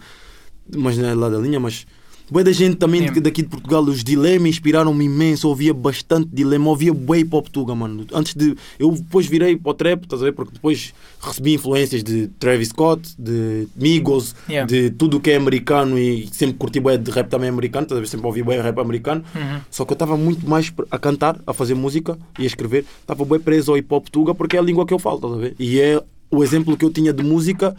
[0.75, 1.85] mas não é lá da linha, mas
[2.31, 3.21] bué da gente também Yeah.
[3.21, 8.05] daqui de Portugal, os Dilema inspiraram-me imenso, ouvia bastante Dilema, ouvia hip hop tuga, mano.
[8.13, 10.31] Antes de, eu depois virei para o trap, estás a ver?
[10.33, 14.67] Porque depois recebi influências de Travis Scott, de Migos, Yeah.
[14.67, 17.97] de tudo o que é americano e sempre curti bué de rap também americano, estás
[17.97, 18.07] a ver?
[18.07, 19.23] Sempre ouvi bué rap americano.
[19.35, 19.59] Uhum.
[19.69, 22.85] Só que eu estava muito mais a cantar, a fazer música e a escrever.
[23.01, 25.33] Estava bem preso ao hip hop tuga porque é a língua que eu falo, estás
[25.33, 25.55] a ver?
[25.59, 27.75] E é o exemplo que eu tinha de música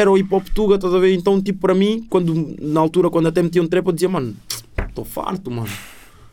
[0.00, 1.12] era o hip hop tuga, estás a ver?
[1.14, 4.34] Então, tipo, para mim, quando, na altura, quando até metiam trap, eu dizia, mano,
[4.88, 5.68] estou farto, mano.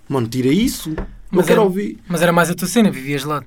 [0.07, 0.89] Mano, tira isso.
[0.91, 1.97] Não Mas quero era- ouvir.
[2.07, 3.43] Mas era mais a tua cena, vivias lá.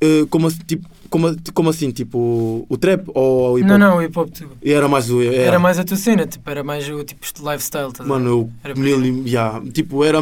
[0.00, 1.90] Eh, como, assim, tipo, como, como assim?
[1.90, 3.70] Tipo, o trap ou o hip hop?
[3.70, 4.54] Não, não, o hip hop Tuga.
[4.62, 5.22] E era mais o.
[5.22, 7.88] Era, Era mais a tua cena, tipo, era mais o tipo de lifestyle.
[7.88, 8.08] estás a ver?
[8.08, 10.18] Mano, eu Era mil, yeah, tipo, era.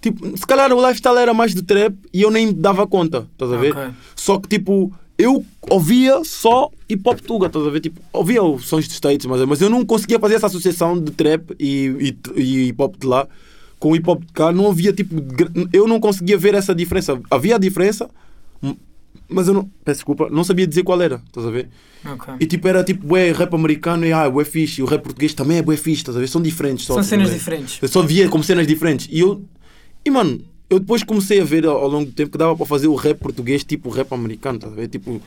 [0.00, 3.52] Tipo, se calhar o lifestyle era mais do trap e eu nem dava conta, estás
[3.52, 3.72] a ver?
[3.76, 3.90] Ok.
[4.16, 4.90] Só que tipo,
[5.20, 7.80] eu ouvia só hip hop tuga, estás a ver?
[7.80, 11.12] Tipo, ouvia os sons de States, mas, mas eu não conseguia fazer essa associação de
[11.12, 13.28] trap e, e, e hip hop de lá
[13.78, 14.52] com hip hop de cá.
[14.52, 15.14] Não havia tipo.
[15.72, 17.20] Eu não conseguia ver essa diferença.
[17.30, 18.08] Havia a diferença,
[19.28, 19.70] mas eu não.
[19.84, 21.68] Peço desculpa, não sabia dizer qual era, estás a ver?
[22.04, 22.34] Ok.
[22.38, 24.80] E tipo, era tipo, bué, rap americano e ah, bué fixe.
[24.80, 26.28] E o rap português também é bué fixe, estás a ver?
[26.28, 26.94] São diferentes só.
[26.94, 27.78] São cenas diferentes.
[27.80, 29.08] Eu só via como cenas diferentes.
[29.10, 29.42] E eu.
[30.04, 32.86] E mano, eu depois comecei a ver ao, longo do tempo que dava para fazer
[32.86, 34.86] o rap português tipo rap americano, tá a ver?
[34.86, 35.20] Tipo,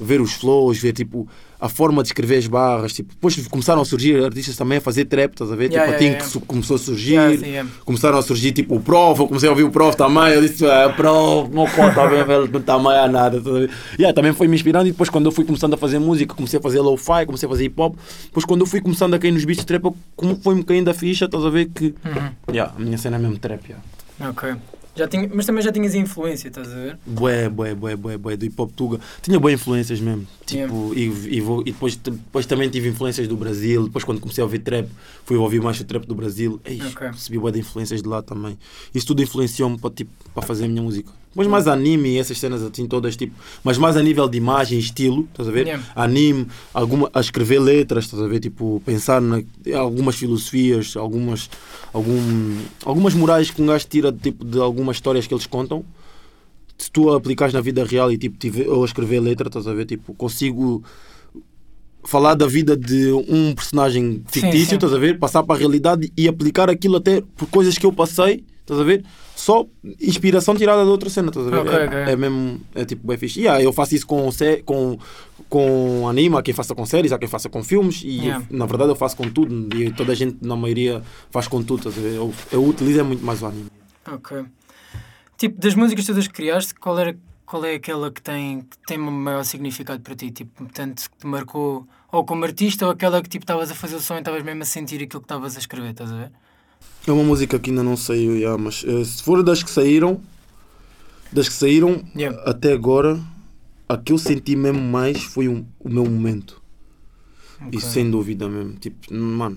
[0.00, 1.28] ver os flows, ver tipo
[1.60, 2.92] a forma de escrever as barras.
[2.92, 5.72] Tipo, depois começaram a surgir artistas também a fazer trap, estás a ver?
[5.72, 6.46] Yeah, tipo, a yeah, Tink yeah.
[6.46, 7.44] começou a surgir.
[7.44, 7.70] Yeah.
[7.84, 10.64] Começaram a surgir tipo o Prof, eu comecei a ouvir o Prof também, eu disse,
[10.66, 13.38] ah, Prof, não conta bem, não está mais a nada.
[13.38, 13.70] estás a ver?
[13.98, 16.58] Yeah, também foi me inspirando e depois quando eu fui começando a fazer música, comecei
[16.58, 19.32] a fazer lo-fi, comecei a fazer hip hop, depois quando eu fui começando a cair
[19.32, 22.52] nos beats de trap, como foi-me caindo a ficha, estás a ver que Uhum.
[22.52, 23.84] yeah, a minha cena é mesmo trap, yeah.
[24.30, 24.54] Ok.
[24.98, 26.98] Já tinha, mas também já tinhas influência, estás a ver?
[27.06, 28.98] Bué, bué, bué, bué, bué, do hip hop tuga.
[29.22, 30.26] Tinha boas influências mesmo.
[30.44, 31.04] Tipo, e,
[31.36, 33.84] e, vou- e depois, depois também tive influências do Brasil.
[33.84, 34.88] Depois, quando comecei a ouvir trap,
[35.24, 36.60] fui ouvir mais o trap do Brasil.
[36.64, 37.06] Ei, Ok.
[37.12, 38.58] recebi bué de influências de lá também.
[38.92, 41.12] Isso tudo influenciou-me para tipo, para fazer a minha música.
[41.30, 45.28] Depois, mais anime essas cenas assim, todas, tipo, mas mais a nível de imagem, estilo,
[45.30, 45.66] estás a ver?
[45.66, 45.84] Yeah.
[45.94, 48.40] Anime, alguma, a escrever letras, estás a ver?
[48.40, 51.48] Tipo, pensar na, em algumas filosofias, algumas,
[51.92, 55.84] algum, algumas morais que um gajo tira tipo, de algumas histórias que eles contam
[56.78, 59.74] se tu aplicares na vida real e tipo, tive, ou a escrever letra, estás a
[59.74, 59.84] ver?
[59.84, 60.82] Tipo, consigo
[62.04, 64.74] falar da vida de um personagem fictício, sim.
[64.76, 65.18] estás a ver?
[65.18, 68.84] Passar para a realidade e aplicar aquilo até por coisas que eu passei, estás a
[68.84, 69.04] ver?
[69.34, 69.66] Só
[70.00, 71.58] inspiração tirada de outra cena, estás a ver?
[71.58, 71.98] Ok, é, ok.
[72.12, 73.40] é mesmo, é tipo bem fixe.
[73.40, 74.28] Yeah, eu faço isso com,
[74.64, 74.98] com,
[75.48, 78.44] com anime, há quem faça com séries, há quem faça com filmes e Yeah.
[78.50, 81.62] eu, na verdade eu faço com tudo e toda a gente na maioria faz com
[81.62, 82.16] tudo, estás a ver?
[82.16, 83.68] Eu, eu utilizo é muito mais o anime.
[84.12, 84.44] Ok.
[85.36, 88.98] Tipo, das músicas todas que criaste, qual, era, qual é aquela que tem, que tem
[88.98, 90.32] maior significado para ti?
[90.32, 93.96] Tipo, tanto que te marcou ou como artista ou aquela que tipo estavas a fazer
[93.96, 96.32] o som e estavas mesmo a sentir aquilo que estavas a escrever, estás a ver?
[97.08, 100.20] É uma música que ainda não saiu, yeah, mas eh, se for das que saíram,
[101.32, 102.38] das que saíram Yeah.
[102.44, 103.18] até agora,
[103.88, 106.60] a que eu senti mesmo mais foi um- o meu momento.
[107.62, 107.70] Ok.
[107.72, 108.74] E sem dúvida mesmo.
[108.74, 109.56] Tipo, mano,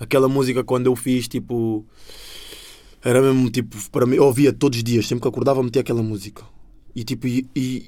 [0.00, 1.86] aquela música quando eu fiz, tipo.
[3.04, 6.02] Era mesmo tipo, para mim, eu ouvia todos os dias, sempre que acordava, metia aquela
[6.02, 6.42] música.
[6.94, 7.86] E tipo, e, e,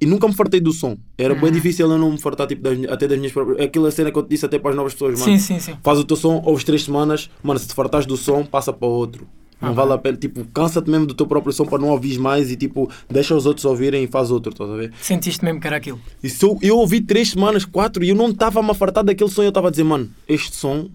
[0.00, 0.96] e nunca me fartei do som.
[1.18, 1.50] Era bem Uhum.
[1.50, 3.60] difícil eu não me fartar tipo, das, até das minhas próprias.
[3.60, 5.32] Aquela cena que eu te disse até para as novas pessoas, mano.
[5.32, 5.76] Sim, sim, sim.
[5.82, 8.88] Faz o teu som, ouves três semanas, mano, se te fartares do som, passa para
[8.88, 9.26] outro.
[9.60, 9.76] Não Ok.
[9.76, 12.56] vale a pena, tipo, cansa-te mesmo do teu próprio som para não ouvir mais e
[12.56, 14.90] tipo, deixa os outros ouvirem e faz outro, estás a ver?
[15.02, 16.00] Sentiste mesmo que era aquilo.
[16.22, 19.04] E se eu, eu ouvi três semanas, quatro, e eu não estava a me fartar
[19.04, 20.88] daquele som, eu estava a dizer, mano, este som,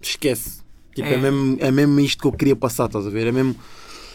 [0.00, 0.62] esquece.
[0.94, 1.16] Tipo, é, É.
[1.18, 3.26] mesmo, é mesmo isto que eu queria passar, estás a ver?
[3.26, 3.56] É mesmo,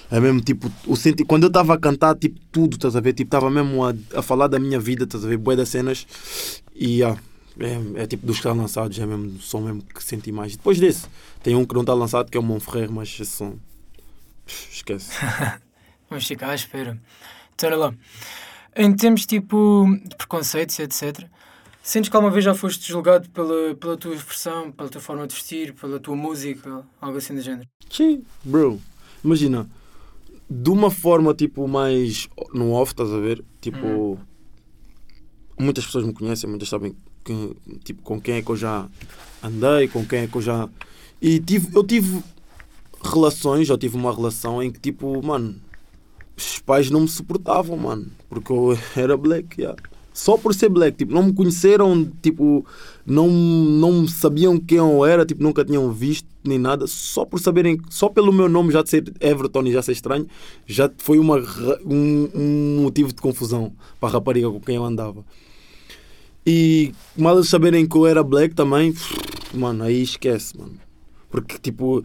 [0.10, 3.14] é mesmo tipo, o senti quando eu estava a cantar, tipo, tudo, estás a ver?
[3.14, 5.38] Tipo, estava mesmo a, a falar da minha vida, estás a ver?
[5.38, 6.08] Bué das cenas,
[6.74, 7.18] e ah,
[7.60, 10.56] é, é tipo dos que estão lançados, é mesmo o som mesmo que senti mais.
[10.56, 11.08] Depois desse,
[11.44, 13.58] tem um que não está lançado, que é o Monferrer, mas esse som,
[14.72, 15.12] esquece.
[16.10, 16.98] Vamos ficar à espera.
[17.54, 17.94] Então, olha lá.
[18.76, 21.26] Em termos tipo de preconceitos, etc.,
[21.82, 25.34] sentes que alguma vez já foste julgado pela, pela tua expressão, pela tua forma de
[25.34, 27.68] vestir, pela tua música, algo assim do género?
[27.90, 28.80] Sim, bro.
[29.24, 29.68] Imagina,
[30.50, 33.44] de uma forma tipo mais no off, estás a ver?
[33.60, 34.18] Tipo,
[35.60, 38.88] muitas pessoas me conhecem, muitas sabem que, tipo, com quem é que eu já
[39.44, 40.70] andei, com quem é que eu já.
[41.22, 42.24] E tive, eu tive
[43.04, 45.56] relações, eu tive uma relação em que tipo, mano,
[46.38, 49.78] os pais não me suportavam, mano, porque eu era black, yeah.
[50.14, 52.66] Só por ser black, tipo, não me conheceram, tipo,
[53.08, 57.80] não, não sabiam quem eu era, tipo, nunca tinham visto nem nada, só por saberem,
[57.90, 60.28] só pelo meu nome já ser Everton e já ser estranho,
[60.66, 61.38] já foi uma,
[61.86, 65.26] um, um motivo de confusão para a rapariga com quem eu andava.
[66.46, 68.94] E mal eles saberem que eu era black também,
[69.54, 70.78] mano, aí esquece, mano.
[71.30, 72.04] Porque, tipo,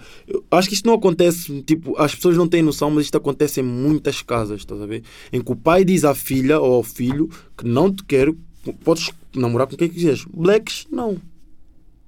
[0.50, 3.64] acho que isto não acontece, tipo, as pessoas não têm noção, mas isto acontece em
[3.64, 5.02] muitas casas, estás a ver?
[5.32, 8.36] Em que o pai diz à filha ou ao filho que não te quero,
[8.84, 10.24] podes namorar com quem quiseres.
[10.32, 11.18] Blacks, não.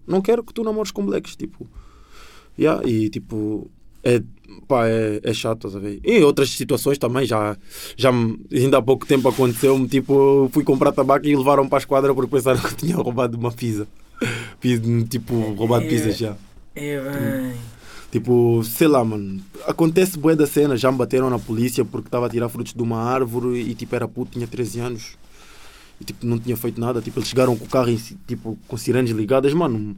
[0.07, 1.67] Não quero que tu namores com blacks, tipo.
[2.59, 3.69] Yeah, e, tipo,
[4.03, 4.23] é,
[4.69, 6.01] pá, é, é chato, estás a ver?
[6.05, 7.57] E outras situações também, já,
[7.97, 8.11] já
[8.53, 12.31] ainda há pouco tempo aconteceu-me, tipo, fui comprar tabaco e levaram para a esquadra porque
[12.31, 13.89] pensaram que tinha roubado uma pizza.
[14.61, 15.89] Pizza, Tipo, roubado É.
[15.89, 16.37] pizza já.
[16.77, 17.59] É bem.
[18.13, 19.41] Tipo, sei lá, mano.
[19.67, 20.77] Acontece bué da cena.
[20.77, 23.93] Já me bateram na polícia porque estava a tirar frutos de uma árvore e tipo
[23.97, 25.17] era puto, tinha 13 anos.
[26.01, 27.01] E tipo, não tinha feito nada.
[27.01, 29.97] Tipo, eles chegaram com o carro em tipo, com sirenes ligadas, mano.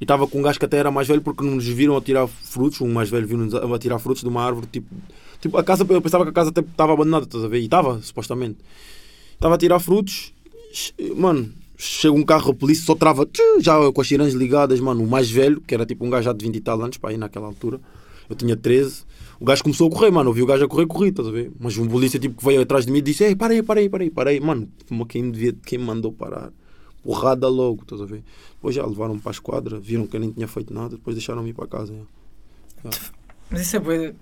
[0.00, 2.26] E estava com um gajo que até era mais velho porque nos viram a tirar
[2.26, 2.80] frutos.
[2.80, 4.66] Um mais velho viu-nos a tirar frutos de uma árvore.
[4.70, 4.94] Tipo,
[5.40, 7.60] tipo a casa, eu pensava que a casa estava abandonada, estás a ver?
[7.60, 8.58] E estava, supostamente.
[9.34, 10.32] Estava a tirar frutos.
[11.16, 13.28] Mano, chega um carro a polícia, só trava
[13.60, 15.02] já com as sirenes ligadas, mano.
[15.02, 17.10] O mais velho, que era tipo um gajo já de 20 e tal anos, para
[17.10, 17.80] aí naquela altura.
[18.28, 19.04] Eu tinha 13.
[19.40, 20.30] O gajo começou a correr, mano.
[20.30, 21.52] Eu vi o gajo a correr, corri, estás a ver?
[21.58, 23.80] Mas um polícia tipo, que veio atrás de mim e disse: Ei, para aí, para
[23.80, 24.40] aí, para aí, para aí.
[24.40, 24.68] Mano,
[25.08, 26.52] quem, devia, quem me mandou parar?
[27.02, 28.22] Porrada logo, estás a ver?
[28.54, 31.50] Depois já levaram-me para a esquadra, viram que eu nem tinha feito nada, depois deixaram-me
[31.50, 31.94] ir para casa.
[31.94, 32.90] já.
[33.50, 34.14] Mas isso é bué.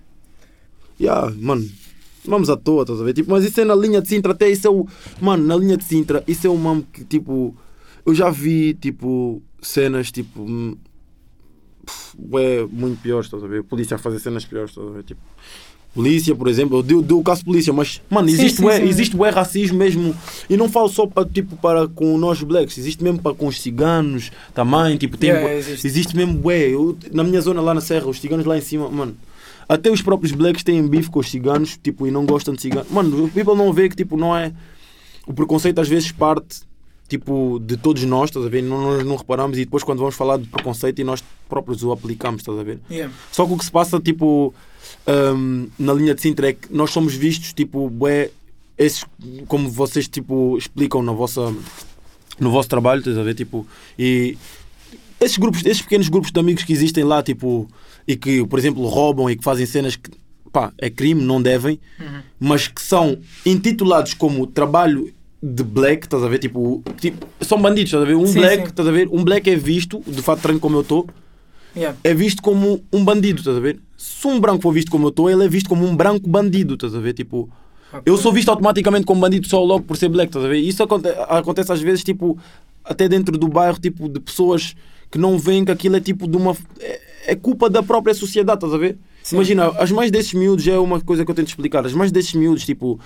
[1.00, 1.68] Yeah, mano,
[2.24, 3.12] vamos à toa, estás a ver?
[3.14, 4.86] Tipo, mas isso é na linha de Sintra, até isso é o.
[5.20, 7.56] Mano, na linha de Sintra, isso é o mamo que, tipo.
[8.04, 10.44] Eu já vi, tipo, cenas, tipo.
[12.32, 13.62] Ué, muito piores, estás a ver?
[13.64, 15.02] Polícia a fazer cenas piores, estás a ver?
[15.02, 15.20] Tipo.
[15.94, 18.62] Polícia, por exemplo, eu dei, dei o caso de polícia, mas, mano, Sim, existe, sim,
[18.62, 18.88] bué, sim.
[18.88, 20.16] existe bué racismo mesmo.
[20.48, 23.60] E não falo só para, tipo, para com nós blacks, existe mesmo para com os
[23.60, 25.28] ciganos também, tipo, tem.
[25.30, 25.86] Yeah, existe.
[25.86, 26.70] existe mesmo bué.
[26.70, 29.14] Eu, na minha zona lá na Serra, os ciganos lá em cima, mano.
[29.68, 32.90] Até os próprios blacks têm bife com os ciganos, tipo, e não gostam de ciganos.
[32.90, 34.52] Mano, o people não vê que, tipo, não é.
[35.26, 36.62] O preconceito às vezes parte,
[37.12, 38.62] tipo, de todos nós, estás a ver?
[38.62, 41.92] Não, nós não reparamos e depois quando vamos falar de preconceito e nós próprios o
[41.92, 42.78] aplicamos, estás a ver?
[42.90, 43.12] Yeah.
[43.30, 44.54] Só que o que se passa, tipo,
[45.36, 48.30] hum, na linha de Sintra é que nós somos vistos, tipo, bué,
[48.78, 49.04] esses,
[49.46, 51.54] como vocês, tipo, explicam na vossa,
[52.40, 53.34] no vosso trabalho, estás a ver?
[53.34, 53.66] Tipo,
[53.98, 54.38] e
[55.20, 57.68] esses grupos, esses pequenos grupos de amigos que existem lá, tipo,
[58.08, 60.10] e que, por exemplo, roubam e que fazem cenas que,
[60.50, 62.20] pá, é crime, não devem, Uhum.
[62.40, 66.38] mas que são intitulados como trabalho de black, estás a ver?
[66.38, 68.14] Tipo, tipo são bandidos, estás a ver?
[68.14, 68.68] Um Sim, black, sim.
[68.68, 69.08] estás a ver?
[69.10, 71.06] Um black é visto, de fato, treino como eu estou,
[71.74, 71.96] Yeah.
[72.04, 73.80] é visto como um bandido, estás a ver?
[73.96, 76.74] Se um branco for visto como eu estou, ele é visto como um branco bandido,
[76.74, 77.14] estás a ver?
[77.14, 77.48] Tipo,
[78.04, 80.58] eu sou visto automaticamente como bandido só logo por ser black, estás a ver?
[80.58, 82.38] Isso aconte acontece às vezes, tipo,
[82.84, 84.76] até dentro do bairro, tipo, de pessoas
[85.10, 86.54] que não veem que aquilo é tipo de uma.
[86.78, 88.98] É, é culpa da própria sociedade, estás a ver?
[89.22, 89.36] Sim.
[89.36, 91.86] Imagina, as mães desses miúdos é uma coisa que eu tento explicar.
[91.86, 93.00] As mães desses miúdos, tipo,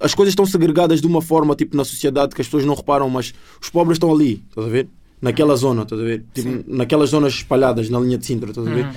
[0.00, 3.08] as coisas estão segregadas de uma forma, tipo, na sociedade que as pessoas não reparam,
[3.08, 4.88] mas os pobres estão ali, estás a ver?
[5.20, 6.24] Naquela zona, estás a ver?
[6.34, 6.64] Tipo, Sim.
[6.66, 8.84] naquelas zonas espalhadas na linha de Sintra, estás a ver?
[8.86, 8.92] Uhum.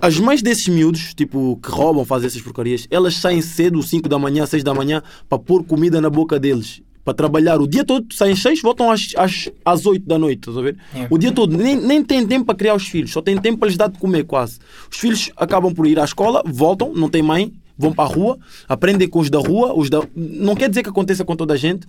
[0.00, 4.18] as mães desses miúdos, tipo, que roubam, fazem essas porcarias, elas saem cedo, 5 da
[4.18, 6.82] manhã, 6 da manhã, para pôr comida na boca deles.
[7.04, 10.56] Para trabalhar o dia todo, saem 6, voltam às, às, às 8 da noite, estás
[10.56, 10.76] a ver?
[11.10, 13.68] O dia todo, nem, nem tem tempo para criar os filhos, só tem tempo para
[13.68, 14.58] lhes dar de comer quase.
[14.90, 18.38] Os filhos acabam por ir à escola, voltam, não têm mãe, vão para a rua,
[18.68, 20.00] aprendem com os da rua, os da...
[20.14, 21.86] não quer dizer que aconteça com toda a gente,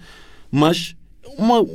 [0.52, 0.96] mas
[1.38, 1.66] uma,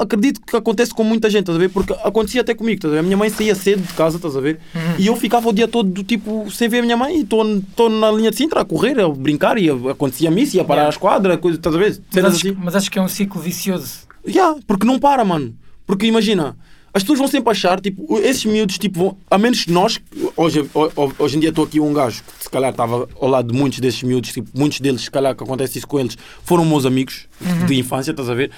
[0.00, 1.68] acredito que acontece com muita gente, estás a ver?
[1.68, 3.00] Porque acontecia até comigo, estás a ver?
[3.00, 4.58] A minha mãe saía cedo de casa, estás a ver?
[4.98, 7.44] E eu ficava o dia todo do tipo sem ver a minha mãe e estou
[7.90, 10.88] na linha de Sintra a correr, a brincar e acontecia-me isso, ia parar Yeah.
[10.88, 12.00] a esquadra, coisa, estás a ver?
[12.14, 12.56] Mas acho, assim.
[12.58, 14.08] mas acho que é um ciclo vicioso.
[14.26, 15.54] Yeah, porque não para, mano.
[15.86, 16.56] Porque imagina,
[16.92, 20.00] as pessoas vão sempre achar, tipo, esses miúdos, tipo, vão, a menos que nós,
[20.36, 23.52] hoje, ho- hoje em dia estou aqui um gajo que se calhar estava ao lado
[23.52, 26.64] de muitos desses miúdos, tipo, muitos deles, se calhar que acontece isso com eles, foram
[26.64, 27.28] meus amigos
[27.66, 28.50] de infância, estás a ver?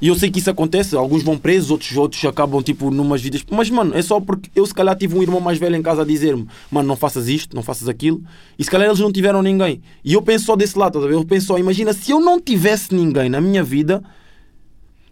[0.00, 3.44] E eu sei que isso acontece, alguns vão presos, outros, outros acabam, tipo, numas vidas.
[3.50, 6.02] Mas, mano, é só porque eu, se calhar, tive um irmão mais velho em casa
[6.02, 8.22] a dizer-me, mano, não faças isto, não faças aquilo,
[8.58, 9.82] e se calhar eles não tiveram ninguém.
[10.04, 11.14] E eu penso só desse lado, estás a ver?
[11.20, 14.02] Eu penso só, imagina, se eu não tivesse ninguém na minha vida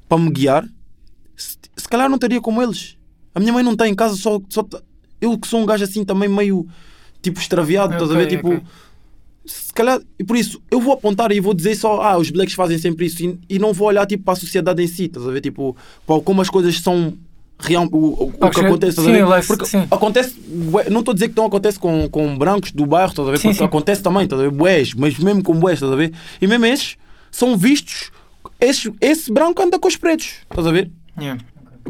[0.09, 0.65] para me guiar,
[1.39, 2.97] se, se calhar não estaria como eles.
[3.35, 4.67] A minha mãe não está em casa, só, só
[5.21, 6.67] eu que sou um gajo assim também meio
[7.23, 8.27] tipo extraviado, estás a ver?
[8.27, 8.63] Tipo, ok.
[9.47, 12.55] se calhar, e por isso eu vou apontar e vou dizer só, ah, os blacks
[12.55, 15.27] fazem sempre isso e, e não vou olhar tipo para a sociedade em si, estás
[15.27, 15.41] a ver?
[15.41, 17.17] Tipo, para como as coisas são
[17.61, 19.13] real, o, o, que acontece, sim,
[19.47, 19.87] Porque sim.
[19.91, 20.37] acontece,
[20.91, 23.39] não estou a dizer que não acontece com, com brancos do bairro, estás a ver?
[23.39, 23.65] Sim, sim.
[23.65, 24.51] acontece também, estás a ver?
[24.51, 26.13] Bués, mas mesmo com bués, estás a ver?
[26.41, 26.97] E mesmo esses
[27.33, 28.13] são vistos,
[28.61, 30.89] esse, esse branco anda com os pretos, estás a ver?
[31.19, 31.41] Yeah.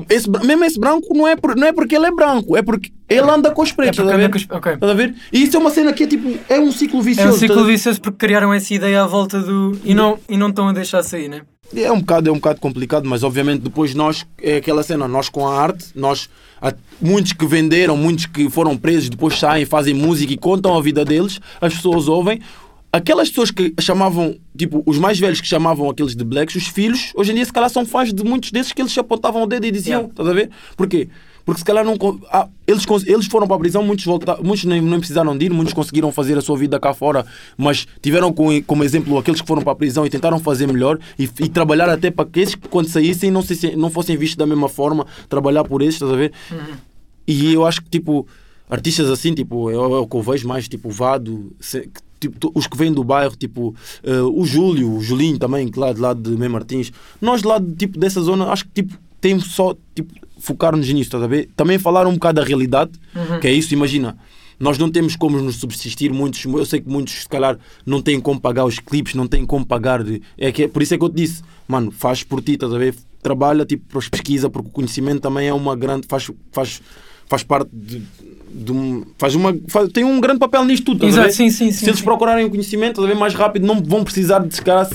[0.08, 2.62] Esse, bra- mesmo esse branco não é, por, não é porque ele é branco, é
[2.62, 4.36] porque ele anda com os É pretos, estás a ver?
[4.36, 4.72] os- ok.
[4.74, 5.14] Estás a ver?
[5.32, 7.30] E isso é uma cena que é tipo, é um ciclo É vicioso.
[7.30, 9.76] um estás a ciclo vicioso porque criaram essa ideia à volta do.
[9.84, 11.40] E não, e não estão a deixar sair, né?
[11.74, 15.28] É um bocado, é um bocado complicado, mas obviamente depois nós, é aquela cena, nós
[15.28, 16.30] com a arte, nós,
[16.62, 20.80] há muitos que venderam, muitos que foram presos, depois saem, fazem música e contam a
[20.80, 22.40] vida deles, as pessoas ouvem.
[22.98, 27.12] Aquelas pessoas que chamavam, tipo, os mais velhos que chamavam aqueles de blacks, os filhos,
[27.14, 29.64] hoje em dia se calhar são fãs de muitos desses que eles apontavam o dedo
[29.66, 30.10] e diziam, Yeah.
[30.10, 30.50] estás a ver?
[30.76, 31.08] Porquê?
[31.44, 31.96] Porque se calhar não.
[32.30, 35.50] ah, eles, eles foram para a prisão, muitos, volta, muitos nem, nem precisaram de ir,
[35.50, 37.24] muitos conseguiram fazer a sua vida cá fora,
[37.56, 40.98] mas tiveram com, como exemplo aqueles que foram para a prisão e tentaram fazer melhor
[41.18, 44.44] e, e trabalhar até para que esses, quando saíssem, não, se, não fossem vistos da
[44.44, 46.32] mesma forma, trabalhar por esses, estás a ver?
[47.26, 48.26] E eu acho que, tipo,
[48.68, 51.52] artistas assim, tipo, é, é o que eu vejo mais, tipo, Vado,
[52.20, 55.92] tipo, os que vêm do bairro, tipo, eh, o Júlio, o Julinho também, que lá
[55.92, 58.98] de lá de Mem Martins, nós de lá, de, tipo, dessa zona, acho que, tipo,
[59.20, 61.48] temos só, tipo, focar-nos nisso, estás a ver?
[61.56, 63.40] Também falar um bocado da realidade, Uhum.
[63.40, 64.16] que é isso, imagina.
[64.60, 68.20] Nós não temos como nos subsistir, muitos, eu sei que muitos, se calhar, não têm
[68.20, 70.02] como pagar os clipes, não têm como pagar.
[70.02, 72.52] de- É que, é- por isso é que eu te disse, mano, faz por ti,
[72.54, 72.94] estás a ver?
[73.22, 76.06] Trabalha, tipo, para pesquisa, porque o conhecimento também é uma grande.
[76.08, 76.80] faz, faz,
[77.26, 78.02] faz parte de.
[78.68, 81.86] Um, faz uma, faz- tem um grande papel nisto tudo, Exato, sim, sim, Se sim.
[81.86, 82.04] eles sim.
[82.04, 84.88] procurarem o conhecimento, estás mais rápido, não vão precisar de, se calhar,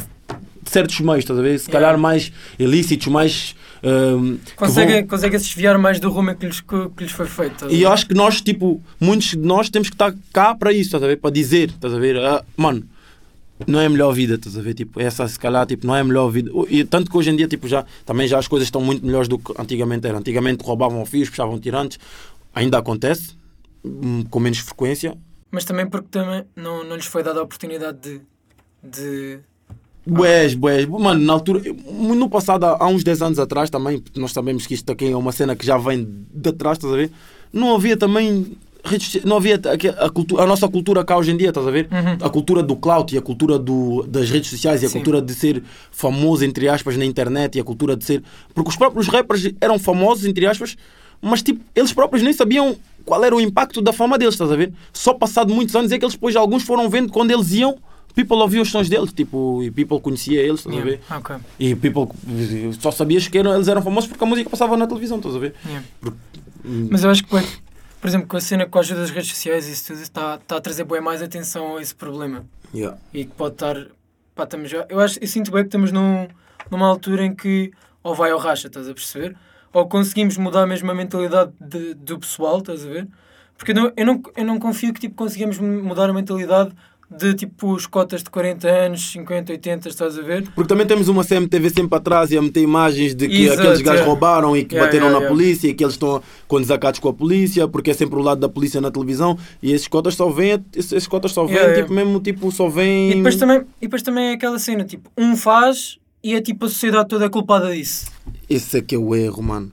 [0.66, 1.60] certos meios, estás a ver?
[1.60, 3.56] Se calhar mais ilícitos, mais.
[3.84, 7.12] hum, que vão- Conseguem consegue se desviar mais do rumo que lhes, que, que lhes
[7.12, 7.68] foi feito.
[7.70, 10.84] e eu acho que nós, tipo, muitos de nós temos que estar cá para isso,
[10.88, 11.18] estás a ver?
[11.18, 12.18] Para dizer, estás a ver?
[12.18, 12.84] Ah, mano,
[13.68, 14.74] não é a melhor vida, estás a ver?
[14.74, 16.50] Tipo, essa se calhar, tipo, não é a melhor vida.
[16.70, 19.28] E tanto que hoje em dia, tipo, já, também já as coisas estão muito melhores
[19.28, 20.18] do que antigamente era.
[20.18, 22.00] Antigamente roubavam fios, puxavam tirantes.
[22.56, 23.32] Ainda acontece,
[24.30, 25.18] com menos frequência.
[25.52, 28.22] Mas também porque também não, não lhes foi dada a oportunidade de.
[28.84, 29.40] de...
[30.06, 30.86] Bués, bués.
[30.86, 34.74] Mano, na altura, no passado, há uns 10 anos atrás também, porque nós sabemos que
[34.74, 37.12] isto aqui é uma cena que já vem de trás, estás a ver?
[37.52, 38.58] Não havia também.
[39.24, 41.88] Não havia aque- a, cultura, a nossa cultura cá hoje em dia, estás a ver?
[41.90, 42.26] Uhum.
[42.26, 44.96] A cultura do clout e a cultura do, das redes sociais e a Sim.
[44.96, 48.22] cultura de ser famoso, entre aspas, na internet e a cultura de ser.
[48.54, 50.76] Porque os próprios rappers eram famosos, entre aspas,
[51.22, 54.56] mas tipo, eles próprios nem sabiam qual era o impacto da fama deles, estás a
[54.56, 54.74] ver?
[54.92, 57.78] Só passado muitos anos é que eles depois, alguns foram vendo quando eles iam,
[58.16, 61.00] people ouvia os sons deles, tipo, e people conhecia eles, estás a ver?
[61.10, 61.36] Yeah, ok.
[61.60, 62.08] E people
[62.80, 65.40] só sabias que eram, eles eram famosos porque a música passava na televisão, estás a
[65.40, 65.54] ver?
[65.66, 65.86] Yeah.
[66.66, 69.30] Hum, Mas eu acho que, por exemplo, com a cena com a ajuda das redes
[69.30, 72.46] sociais, isso tudo está, está a trazer bem mais atenção a esse problema.
[72.74, 72.98] yeah.
[73.14, 73.76] E que pode estar.
[74.36, 76.28] Pá, estamos já, eu, acho, eu sinto bem que estamos num,
[76.72, 79.36] numa altura em que ou vai ou racha, estás a perceber?
[79.74, 83.08] Ou conseguimos mudar mesmo a mentalidade de- do pessoal, estás a ver?
[83.58, 86.72] Porque eu não, eu não, eu não confio que tipo, conseguimos mudar a mentalidade
[87.16, 90.44] de tipo os cotas de 40 anos, 50, 80, estás a ver?
[90.56, 93.82] Porque também temos uma CMTV sempre atrás e a meter imagens de que Exato, aqueles
[93.82, 94.06] gajos yeah.
[94.12, 97.10] roubaram e que Yeah, bateram yeah, na polícia e que eles estão com desacatos com
[97.10, 100.30] a polícia, porque é sempre o lado da polícia na televisão e esses cotas só
[100.30, 103.12] vêm, esses cotas só vêm, tipo, mesmo tipo, só vêm.
[103.12, 106.66] E depois, também, e depois também é aquela cena, tipo, um faz e é tipo
[106.66, 108.08] a sociedade toda é culpada disso.
[108.50, 109.72] Esse é que é o erro, mano.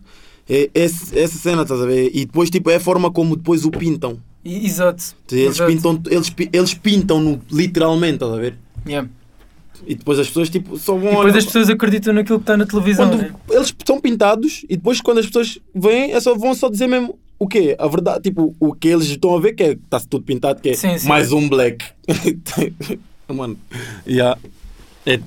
[0.49, 2.11] É, esse- essa cena, estás a ver?
[2.13, 4.19] E depois, tipo, é a forma como depois o pintam.
[4.45, 5.15] Exato.
[5.31, 5.71] Eles Exato.
[5.71, 8.55] pintam, eles, eles pintam no, literalmente, estás a ver?
[8.87, 9.09] Yeah.
[9.87, 12.43] E depois as pessoas tipo, só vão E depois olhar- as pessoas acreditam naquilo que
[12.43, 13.09] está na televisão.
[13.09, 13.33] quando né?
[13.51, 17.19] eles são pintados e depois quando as pessoas vêm é só, vão só dizer mesmo
[17.39, 17.77] o quê?
[17.79, 20.71] A verdade, tipo, o que eles estão a ver que é está tudo pintado, que
[20.71, 21.07] é Sim, sim.
[21.09, 21.85] mais um black.
[23.29, 23.57] Mano,
[24.07, 24.37] yeah.
[25.07, 25.21] é,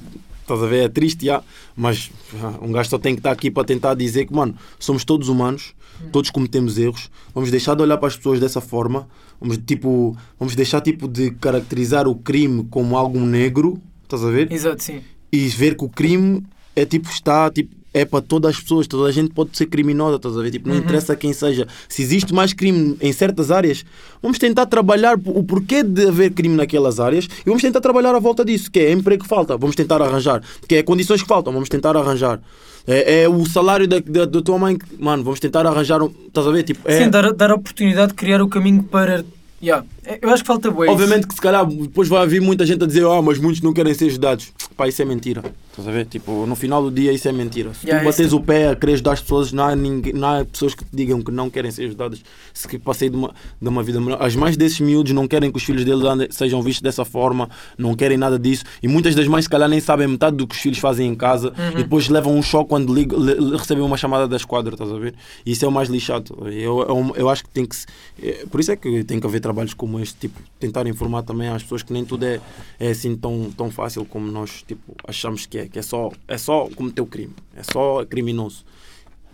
[0.54, 0.86] estás a ver?
[0.86, 1.44] É triste, yeah.
[1.76, 2.12] mas
[2.42, 5.30] ah, um gajo só tem que estar aqui para tentar dizer que, mano, somos todos
[5.30, 5.74] humanos,
[6.12, 9.08] todos cometemos erros, vamos deixar de olhar para as pessoas dessa forma,
[9.39, 14.52] vamos, tipo, vamos deixar tipo, de caracterizar o crime como algo negro, estás a ver?
[14.52, 15.02] Exato, sim.
[15.32, 16.44] e ver que o crime
[16.76, 20.16] é tipo está tipo é para todas as pessoas, toda a gente pode ser criminosa,
[20.16, 20.52] estás a ver?
[20.52, 20.82] Tipo, não Uhum.
[20.82, 21.68] interessa quem seja.
[21.88, 23.86] Se existe mais crime em certas áreas,
[24.22, 28.20] vamos tentar trabalhar o porquê de haver crime naquelas áreas e vamos tentar trabalhar à
[28.20, 31.54] volta disso, que é emprego que falta, vamos tentar arranjar, que é condições que faltam,
[31.54, 32.40] vamos tentar arranjar.
[32.86, 36.46] É, é o salário da, da, da tua mãe, mano, vamos tentar arranjar, um, estás
[36.48, 36.64] a ver?
[36.64, 39.24] Tipo, é, Sim, dar, dar a oportunidade de criar o caminho para.
[39.63, 39.86] Yeah.
[40.21, 40.78] Eu acho que falta isso.
[40.91, 43.71] Obviamente que se calhar depois vai haver muita gente a dizer ah, mas muitos não
[43.71, 44.52] querem ser ajudados.
[44.76, 45.41] Pá, isso é mentira.
[45.69, 46.06] Estás a ver?
[46.06, 47.73] Tipo, no final do dia isso é mentira.
[47.73, 50.12] Se Yeah, tu bates isso- o pé a querer ajudar as pessoas, não há, ninguém,
[50.13, 52.21] não há pessoas que te digam que não querem ser ajudadas.
[52.54, 54.21] Se passei de uma, de uma vida melhor.
[54.21, 57.95] As mães desses miúdos não querem que os filhos deles sejam vistos dessa forma, não
[57.95, 58.65] querem nada disso.
[58.84, 61.15] E muitas das mães se calhar nem sabem metade do que os filhos fazem em
[61.15, 61.71] casa Uhum.
[61.80, 63.17] e depois levam um choque quando ligam,
[63.58, 65.13] recebem uma chamada da esquadra, estás a ver?
[65.45, 66.36] E isso é o mais lixado.
[66.52, 67.86] Eu, eu, eu acho que tem que se.
[68.21, 71.48] é, Por isso é que tem que haver trabalhos como este, tipo, tentar informar também
[71.48, 72.42] às pessoas que nem tudo é,
[72.80, 76.38] é assim tão, tão fácil como nós tipo, achamos que é, que é só, é
[76.38, 78.66] só cometer o crime, é só criminoso.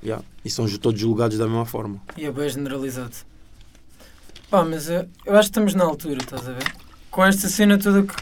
[0.04, 0.24] Yeah.
[0.46, 2.02] E são todos julgados da mesma forma.
[2.16, 3.16] E é bem generalizado.
[4.50, 6.64] Pá, mas eh, eu acho que estamos na altura, estás a ver?
[7.12, 8.16] Com esta cena toda que,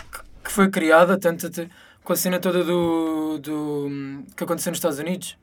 [0.43, 1.49] que- foi criada, tanto
[2.03, 5.38] com a cena toda do, do que aconteceu nos Estados Unidos,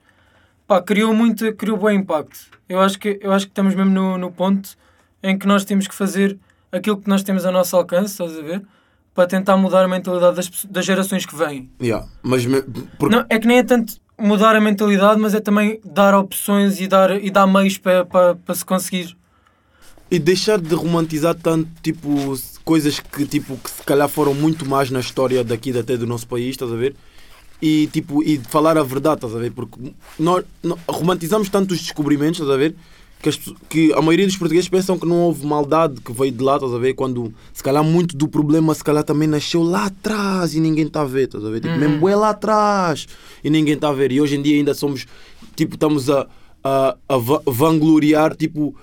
[0.67, 2.37] pá, criou muito, criou bom impacto.
[2.67, 4.75] Eu acho que, eu acho que estamos mesmo no, no ponto
[5.27, 6.37] em que nós temos que fazer
[6.71, 8.61] aquilo que nós temos ao nosso alcance, estás a ver?
[9.13, 11.69] Para tentar mudar a mentalidade das, das gerações que vêm.
[11.81, 12.05] Yeah.
[12.21, 12.61] Mas me-
[12.99, 16.79] porque- Não, é que nem é tanto mudar a mentalidade, mas é também dar opções
[16.79, 19.15] e dar, e dar meios para, para, para se conseguir.
[20.11, 24.91] E deixar de romantizar tanto, tipo, coisas que, tipo, que se calhar foram muito mais
[24.91, 26.95] na história daqui até do nosso país, estás a ver?
[27.61, 29.51] E, tipo, e falar a verdade, estás a ver?
[29.51, 32.75] Porque nós, nó- romantizamos tanto os descobrimentos, estás a ver?
[33.25, 33.37] Que, as
[33.69, 36.71] que a maioria dos portugueses pensam que não houve maldade que veio de lá, estás
[36.73, 36.93] a ver?
[36.93, 41.01] Quando, se calhar, muito do problema, se calhar, também nasceu lá atrás e ninguém está
[41.01, 41.59] a ver, estás a ver?
[41.61, 41.79] Tipo, Uhum.
[41.79, 43.07] mesmo é lá atrás
[43.43, 44.11] e ninguém está a ver.
[44.11, 45.07] E hoje em dia ainda somos,
[45.55, 46.27] tipo, estamos a,
[46.63, 48.75] a, a va- vangloriar, tipo,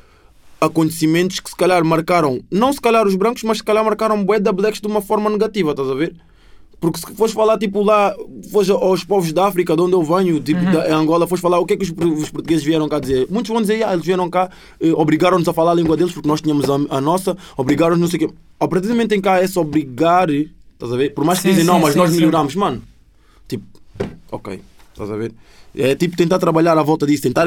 [0.60, 4.38] acontecimentos que se calhar marcaram, não se calhar os brancos, mas se calhar marcaram bué
[4.40, 6.14] da blacks de uma forma negativa, estás a ver?
[6.82, 8.12] Porque se fores falar, tipo, lá,
[8.50, 11.60] fores aos povos da África, de onde eu venho, tipo, da, em Angola, fores falar
[11.60, 13.28] o que é que os, os portugueses vieram cá dizer.
[13.30, 16.26] Muitos vão dizer, ah, eles vieram cá, eh, obrigaram-nos a falar a língua deles porque
[16.26, 18.34] nós tínhamos a, a nossa, obrigaram-nos não sei o quê.
[18.58, 21.14] A partir do momento em que há esse obrigar, estás a ver?
[21.14, 22.82] Por mais que Sim, dizem, não, sim, mas sim, nós melhoramos, mano.
[23.46, 23.64] Tipo,
[24.32, 24.60] ok,
[24.92, 25.32] estás a ver?
[25.76, 27.46] É tipo tentar trabalhar à volta disso, tentar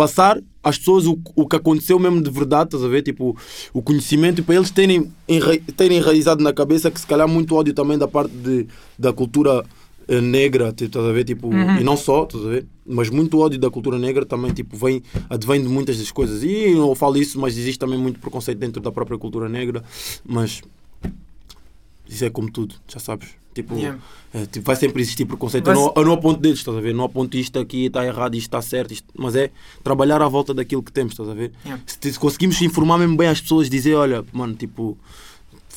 [0.00, 3.02] passar às pessoas o, o que aconteceu mesmo de verdade, estás a ver?
[3.02, 3.36] Tipo,
[3.70, 7.54] o conhecimento e para eles terem, enra, terem enraizado na cabeça que se calhar muito
[7.54, 8.66] ódio também da parte de,
[8.98, 9.62] da cultura
[10.08, 11.24] eh, negra, tipo, estás a ver?
[11.24, 11.76] Tipo, Uhum.
[11.76, 12.66] E não só, estás a ver?
[12.86, 16.42] Mas muito ódio da cultura negra também tipo, vem, advém de muitas das coisas.
[16.42, 19.84] E eu falo isso, mas existe também muito preconceito dentro da própria cultura negra.
[20.24, 20.62] Mas
[22.08, 23.39] isso é como tudo, já sabes.
[23.54, 23.98] Tipo, Yeah.
[24.32, 25.64] é, tipo, vai sempre existir preconceito.
[25.64, 26.94] Vai Eu não, eu não aponto deles, estás a ver?
[26.94, 29.50] Não aponto isto aqui está errado, isto está certo, isto- mas é
[29.82, 31.50] trabalhar à volta daquilo que temos, estás a ver?
[31.64, 31.82] Yeah.
[31.86, 34.96] Se, se conseguimos informar mesmo bem as pessoas, dizer, olha, mano, tipo,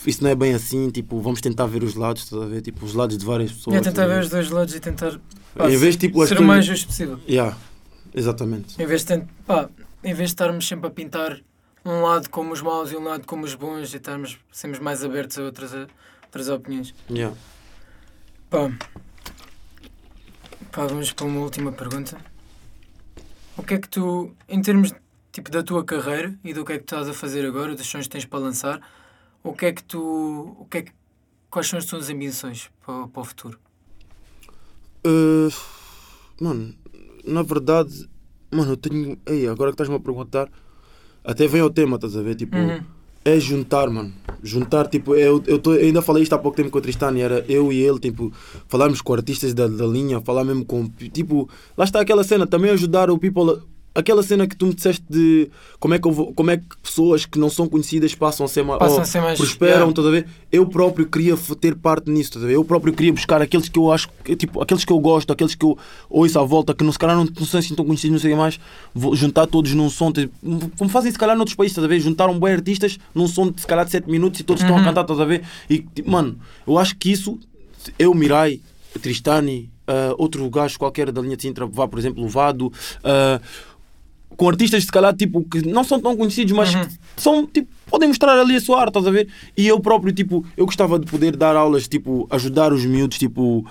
[0.05, 2.61] isso não é bem assim, tipo, vamos tentar ver os lados, estás a ver?
[2.61, 3.75] Tipo, os lados de várias pessoas.
[3.77, 5.19] É tentar ver os dois lados e tentar
[5.55, 7.19] pá, Em vez tipo, ser o mais justo possível.
[7.27, 7.57] Yeah,
[8.13, 8.79] exatamente.
[8.81, 9.67] Em vez, de tent- pá,
[10.03, 11.39] em vez de estarmos sempre a pintar
[11.85, 15.03] um lado como os maus e um lado como os bons e estarmos sermos mais
[15.03, 15.87] abertos a outras, a
[16.25, 16.93] outras opiniões.
[17.09, 17.35] Yeah.
[18.53, 18.71] Pá.
[20.71, 22.23] Pá, vamos para uma última pergunta.
[23.57, 24.93] O que é que tu, em termos
[25.31, 27.87] tipo, da tua carreira e do que é que tu estás a fazer agora, dos
[27.87, 28.79] sonhos que tens para lançar,
[29.41, 30.55] o que é que tu.
[30.59, 30.91] O que é que,
[31.49, 33.59] quais são as tuas ambições para, para o futuro?
[35.03, 35.51] Uh,
[36.39, 36.75] mano,
[37.25, 38.07] na verdade,
[38.51, 39.17] mano, eu tenho.
[39.25, 40.47] Ei, agora que estás-me a perguntar,
[41.23, 42.35] até vem ao tema, estás a ver?
[42.35, 42.85] Tipo, Uhum.
[43.25, 44.13] É juntar, mano.
[44.41, 47.45] Juntar, tipo, eu, eu tô, ainda falei isto há pouco tempo com o Tristani, era
[47.47, 48.31] eu e ele, tipo,
[48.67, 50.89] falarmos com artistas da, da linha, falar mesmo com.
[50.89, 53.61] Tipo, lá está aquela cena, também ajudar o people.
[53.95, 57.25] Aquela cena que tu me disseste de como é que, vou- como é que pessoas
[57.25, 59.89] que não são conhecidas passam a ser, ma- Passam a ser mais- prosperam, yeah.
[59.91, 60.27] estás a ver?
[60.51, 62.55] Eu próprio queria ter parte nisso, estás a ver?
[62.55, 65.53] Eu próprio queria buscar aqueles que eu acho, que, tipo, aqueles que eu gosto, aqueles
[65.55, 65.77] que eu
[66.09, 68.35] ouço à volta, que não, se calhar não, não são assim tão conhecidos, não sei
[68.35, 68.59] mais,
[68.95, 70.33] vou juntar todos num som, tipo,
[70.77, 71.99] como fazem se calhar noutros países, estás a ver?
[71.99, 74.79] Juntaram bem artistas num som de se calhar de 7 minutos e todos estão a
[74.79, 74.85] Uhum.
[74.85, 75.43] cantar, estás a ver?
[75.69, 76.37] E, tipo, mano,
[76.67, 77.37] eu acho que isso,
[77.99, 78.59] eu, Mirai,
[79.01, 82.71] Tristani, ah, outro gajo qualquer da linha de Sintra, vá, por exemplo, o Vado,
[83.03, 83.41] ah,
[84.35, 86.81] com artistas, se calhar, tipo, que não são tão conhecidos, mas Uhum.
[87.17, 89.27] são, tipo, podem mostrar ali a sua arte, estás a ver?
[89.57, 93.65] E eu próprio, tipo, eu gostava de poder dar aulas, tipo, ajudar os miúdos, tipo,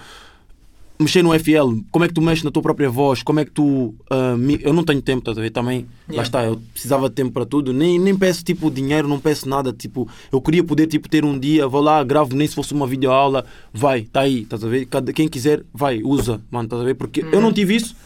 [1.00, 3.50] mexer no FL, como é que tu mexes na tua própria voz, como é que
[3.50, 3.92] tu.
[4.38, 5.50] mi- eu não tenho tempo, estás a ver?
[5.50, 6.22] Também, lá Yeah.
[6.22, 9.72] está, eu precisava de tempo para tudo, nem, nem peço, tipo, dinheiro, não peço nada,
[9.72, 12.86] tipo, eu queria poder, tipo, ter um dia, vou lá, gravo, nem se fosse uma
[12.86, 14.86] videoaula, vai, está aí, estás a ver?
[15.12, 16.94] Quem quiser, vai, usa, mano, estás a ver?
[16.94, 17.96] Porque eu não tive isso,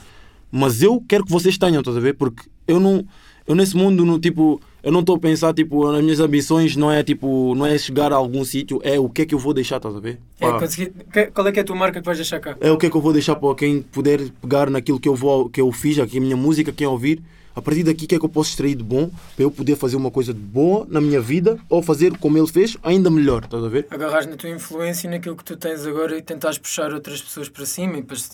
[0.57, 2.15] mas eu quero que vocês tenham, estás a ver?
[2.15, 3.05] Porque eu não.
[3.47, 6.91] Eu nesse mundo, no, tipo, eu não estou a pensar, tipo, nas minhas ambições não
[6.91, 9.55] é, tipo, não é chegar a algum sítio, é o que é que eu vou
[9.55, 10.19] deixar, estás a ver?
[10.41, 10.93] É, consegui...
[11.13, 12.57] que- Qual é que é a tua marca que vais deixar cá?
[12.61, 15.15] é o que é que eu vou deixar para quem puder pegar naquilo que eu,
[15.15, 17.23] vou, que eu fiz, aqui a minha música, quem ouvir.
[17.55, 19.77] A partir daqui, o que é que eu posso extrair de bom para eu poder
[19.77, 23.45] fazer uma coisa de boa na minha vida ou fazer como ele fez, ainda melhor,
[23.45, 23.87] estás a ver?
[23.91, 27.49] Agarras na tua influência e naquilo que tu tens agora e tentares puxar outras pessoas
[27.49, 28.29] para cima e depois.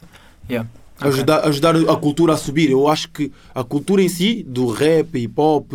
[0.51, 0.69] Yeah.
[1.03, 1.13] Ok.
[1.13, 2.71] Ajudar, ajudar a cultura a subir.
[2.71, 5.73] Eu acho que a cultura em si, do rap, hip hop,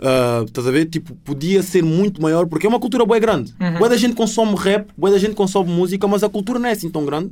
[0.00, 0.86] ah, estás a ver?
[0.86, 3.54] Tipo, podia ser muito maior porque é uma cultura bem grande.
[3.60, 3.78] Uhum.
[3.78, 6.72] Boa da gente consome rap, boa da gente consome música, mas a cultura não é
[6.72, 7.30] assim tão grande.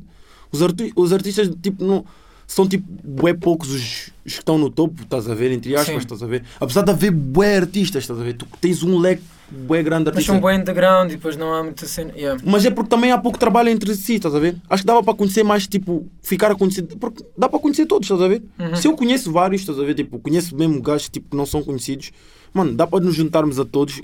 [0.52, 2.04] Os, arti os artistas, tipo, não.
[2.50, 5.94] São tipo bué poucos os, os que estão no topo, estás a ver, entre aspas,
[5.94, 5.98] Sim.
[5.98, 6.42] estás a ver?
[6.58, 8.32] Apesar de haver bué artistas, estás a ver?
[8.34, 10.40] Tu tens um leque bué grande de Mas artistas.
[10.40, 12.12] são bem underground e depois não há muita cena.
[12.12, 12.42] Yeah.
[12.44, 14.56] Mas é porque também há pouco trabalho entre si, estás a ver?
[14.68, 16.82] Acho que dava para conhecer mais, tipo, ficar a conhecer.
[16.82, 18.42] Porque dá para conhecer todos, estás a ver?
[18.58, 18.74] Uhum.
[18.74, 19.94] Se eu conheço vários, estás a ver?
[19.94, 22.10] Tipo, conheço mesmo gajos tipo, que não são conhecidos,
[22.52, 24.02] mano, dá para nos juntarmos a todos,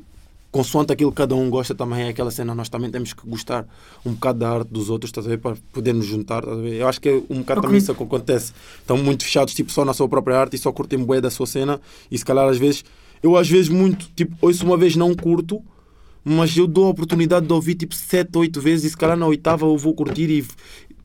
[0.56, 2.04] consoante aquilo que cada um gosta também.
[2.04, 3.66] É aquela cena, nós também temos que gostar
[4.04, 5.38] um bocado da arte dos outros, estás a ver?
[5.38, 6.74] Para poder nos juntar, estás a ver?
[6.76, 7.62] Eu acho que é um bocado Ok.
[7.62, 8.52] também isso que acontece.
[8.80, 11.46] Estão muito fechados, tipo, só na sua própria arte e só curtem bué da sua
[11.46, 11.80] cena.
[12.10, 12.84] E se calhar às vezes,
[13.22, 15.62] eu às vezes muito, tipo, ouço uma vez não curto.
[16.28, 19.28] Mas eu dou a oportunidade de ouvir tipo 7, 8 vezes e se calhar na
[19.28, 20.44] oitava eu vou curtir e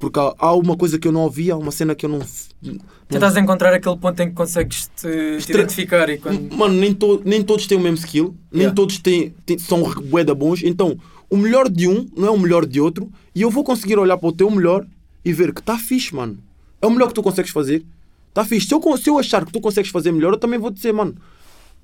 [0.02, 2.20] porque há, há uma coisa que eu não ouvi, há uma cena que eu não.
[2.62, 2.78] não
[3.08, 6.54] Tentas encontrar aquele ponto em que consegues te, te identificar e quando.
[6.56, 8.76] Mano, nem, to, nem todos têm o mesmo skill, nem Yeah.
[8.76, 10.64] todos têm, têm- são bué da bons.
[10.64, 10.98] Então,
[11.30, 14.18] o melhor de um não é o melhor de outro e eu vou conseguir olhar
[14.18, 14.86] para o teu melhor
[15.24, 16.38] e ver que está fixe, mano.
[16.82, 17.86] É o melhor que tu consegues fazer.
[18.30, 18.68] Está fixe.
[18.68, 21.16] Se eu, se eu achar que tu consegues fazer melhor, eu também vou dizer, mano,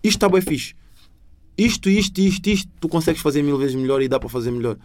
[0.04, 0.74] isto está bem fixe.
[1.58, 4.78] Isto, isto, isto, isto, tu consegues fazer mil vezes melhor e dá para fazer melhor.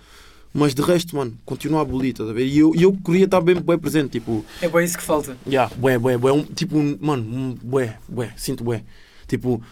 [0.54, 2.46] Mas de resto, mano, continua a abolir, estás a ver?
[2.46, 5.36] E eu, eu queria estar bem, bem presente, tipo, É bem isso que falta.
[5.46, 6.32] Yeah, bué, bué, bué.
[6.32, 8.82] Um, tipo, um, mano, um, bué, bué, sinto bué.
[9.26, 9.62] Tipo,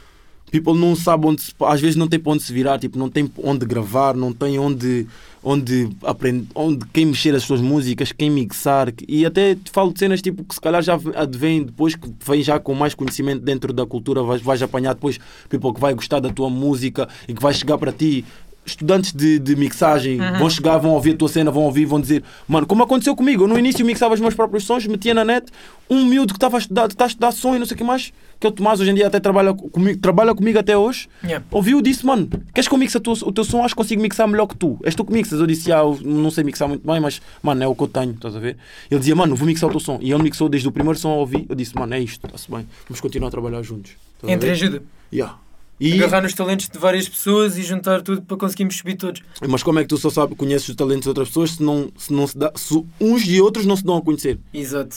[0.51, 3.09] people não sabe onde se, às vezes não tem para onde se virar, tipo, não
[3.09, 5.07] tem onde gravar, não tem onde,
[5.43, 8.93] onde aprender, onde quem mexer as suas músicas, quem mixar.
[9.07, 12.43] E até te falo de cenas tipo que se calhar já advém depois que vem
[12.43, 15.19] já com mais conhecimento dentro da cultura, vais, vais apanhar depois
[15.49, 18.25] people que vai gostar da tua música e que vai chegar para ti.
[18.71, 20.39] Estudantes de, de mixagem Uhum.
[20.39, 23.45] vão chegar, vão ouvir a tua cena, vão ouvir, vão dizer, mano, como aconteceu comigo,
[23.45, 25.47] eu no início mixava os meus próprios sons, metia na net,
[25.89, 27.85] um miúdo que estava a estudar, está a estudar som e não sei o que
[27.85, 31.09] mais, que é o Tomás, hoje em dia até trabalha comigo, trabalha comigo até hoje,
[31.25, 31.45] Yeah.
[31.51, 33.63] ouviu disse, mano, queres que eu mixe tua- o teu som?
[33.65, 34.79] Acho que consigo mixar melhor que tu.
[34.85, 35.41] És tu que mixas.
[35.41, 37.89] Eu disse, ah, eu não sei mixar muito bem, mas, mano, é o que eu
[37.89, 38.57] tenho, estás a ver?
[38.91, 39.99] Ele dizia, mano, vou mixar o teu som.
[40.01, 41.45] E ele mixou desde o primeiro som a ouvir.
[41.49, 42.67] Eu disse, mano, é isto, está-se bem.
[42.89, 43.93] Vamos continuar a trabalhar juntos.
[44.27, 44.83] Entre ajuda.
[45.13, 45.37] Yeah.
[45.81, 49.23] E, Agarrar nos talentos de várias pessoas e juntar tudo para conseguirmos subir todos.
[49.49, 51.91] mas como é que tu só sabes, conheces os talentos de outras pessoas se, não,
[51.97, 54.39] se, não se dá, se uns e outros não se dão a conhecer?
[54.53, 54.95] Exato.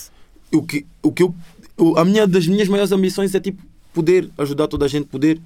[0.51, 1.33] o que, o que eu,
[1.95, 3.63] a minha, das minhas maiores ambições é tipo
[3.93, 5.39] poder ajudar toda a gente, poder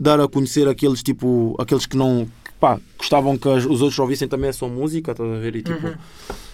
[0.00, 4.26] dar a conhecer aqueles tipo aqueles que não que, pá, gostavam que os outros ouvissem
[4.26, 5.54] também a sua música, estás a ver?
[5.56, 5.94] E, tipo, Uhum.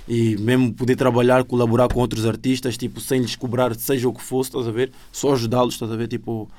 [0.08, 4.22] e mesmo poder trabalhar, colaborar com outros artistas, tipo, sem lhes cobrar seja o que
[4.22, 4.90] fosse, estás a ver?
[5.10, 6.08] Só ajudá-los, estás a ver?
[6.08, 6.50] Tipo,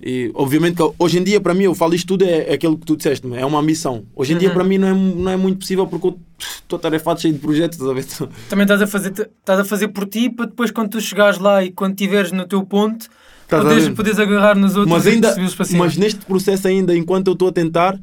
[0.00, 2.78] e obviamente que hoje em dia para mim, eu falo isto tudo é, é aquilo
[2.78, 4.04] que tu disseste, é uma ambição.
[4.14, 4.54] Hoje em dia Uhum.
[4.54, 7.78] para mim não é, não é muito possível porque eu estou atarefado cheio de projetos,
[7.78, 8.30] estás a ver?
[8.48, 11.64] Também estás a fazer, estás a fazer por ti para depois quando tu chegares lá
[11.64, 13.06] e quando estiveres no teu ponto,
[13.48, 15.34] poderes, poderes agarrar nos outros mas ainda
[15.76, 17.98] mas neste processo ainda enquanto eu estou a tentar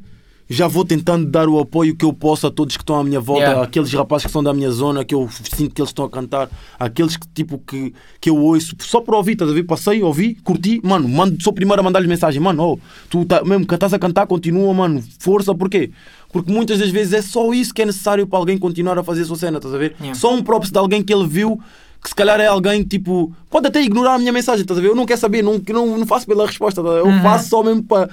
[0.48, 3.18] já vou tentando dar o apoio que eu posso a todos que estão à minha
[3.20, 3.62] volta Yeah.
[3.64, 6.48] aqueles rapazes que são da minha zona que eu sinto que eles estão a cantar
[6.78, 10.34] aqueles que tipo que, que eu ouço só por ouvir estás a ver passei ouvi
[10.44, 12.78] curti mano mando sou o primeiro a mandar-lhes mensagem mano oh,
[13.10, 15.90] tu tá, mesmo que estás a cantar continua mano força porquê
[16.32, 19.22] porque muitas das vezes é só isso que é necessário para alguém continuar a fazer
[19.22, 20.14] a sua cena estás a ver Yeah.
[20.18, 21.60] só um props de alguém que ele viu
[22.02, 24.88] que se calhar é alguém tipo, pode até ignorar a minha mensagem, estás a ver?
[24.90, 26.88] Eu não quero saber, não, não, não faço pela resposta, ver?
[27.00, 27.20] eu Uhum.
[27.22, 28.08] faço só mesmo para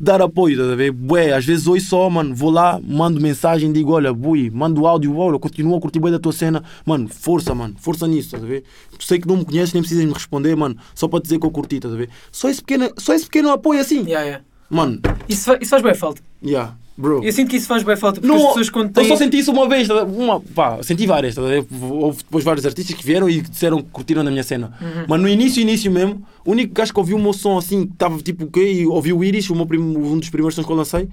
[0.00, 0.90] dar apoio, estás a ver?
[0.90, 5.14] Bué, às vezes hoje só, mano, vou lá, mando mensagem, digo, olha, bui, mando áudio,
[5.16, 8.46] olha, continuo a curtir bem da tua cena, mano, força, mano, força nisso, estás a
[8.46, 8.64] ver?
[8.98, 11.44] Tu sei que não me conheces, nem precisas me responder, mano, só para dizer que
[11.46, 12.08] eu curti, estás a ver?
[12.32, 14.44] Só esse pequeno, só esse pequeno apoio assim, Yeah, yeah.
[14.70, 16.22] mano, Isso, isso faz bem falta.
[16.42, 17.24] yeah, bro.
[17.24, 19.08] Eu sinto que isso faz bem falta, porque Não, as pessoas quando Eu têm...
[19.08, 21.42] só senti isso uma vez, uma, pá, senti várias, tá
[21.80, 24.72] houve depois vários artistas que vieram e disseram que curtiram da minha cena.
[24.80, 25.04] Uhum.
[25.08, 27.92] Mas no início, início mesmo, o único gajo que ouviu o meu som assim, que
[27.92, 30.66] estava tipo o quê, e ouviu o Iris, o meu prim- um dos primeiros sons
[30.66, 31.08] que eu lancei,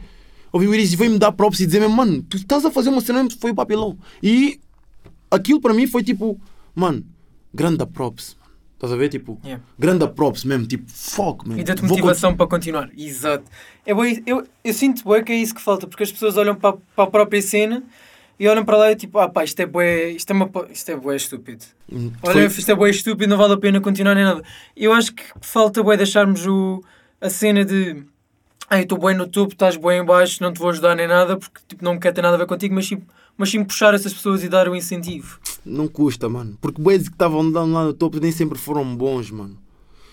[0.52, 2.90] ouviu o Iris e veio-me dar props e dizer mesmo, mano, tu estás a fazer
[2.90, 3.98] uma cena mesmo, foi o papelão.
[4.22, 4.60] E
[5.32, 6.40] aquilo para mim foi tipo,
[6.76, 7.04] mano,
[7.54, 8.36] grande props.
[8.78, 9.10] Estás a ver?
[9.10, 9.64] Tipo, Yeah.
[9.78, 11.58] grande props mesmo, tipo, fuck, man.
[11.60, 12.90] E dá-te motivação para continuar.
[12.96, 13.44] Exato.
[13.84, 16.54] É bué- eu, eu sinto bem que é isso que falta, porque as pessoas olham
[16.56, 17.82] para, para a própria cena
[18.40, 20.92] e olham para lá e tipo, ah pá, isto é bué, isto é, uma, isto
[20.92, 21.66] é bué estúpido.
[21.90, 22.20] continuar.
[22.22, 24.44] Olha, isto é bué estúpido, não vale a pena continuar nem nada.
[24.76, 26.84] Eu acho que falta bué deixarmos o,
[27.20, 28.04] a cena de
[28.70, 31.08] ah, eu estou bem no topo, estás bem em baixo, não te vou ajudar nem
[31.08, 33.02] nada, porque tipo, não quer ter nada a ver contigo, mas sim,
[33.38, 35.40] mas sim puxar essas pessoas e dar o incentivo.
[35.66, 36.58] Não custa, mano.
[36.60, 39.58] Porque boys que estavam andando lá no topo nem sempre foram bons, mano.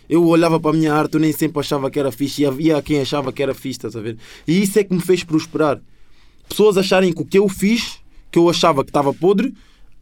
[0.09, 2.83] Eu olhava para a minha arte, eu nem sempre achava que era fixe e havia
[2.83, 4.18] quem achava que era fixe, estás a ver?
[4.47, 5.81] E isso é que me fez prosperar.
[6.49, 7.99] Pessoas acharem que o que eu fiz,
[8.31, 9.55] que eu achava que estava podre,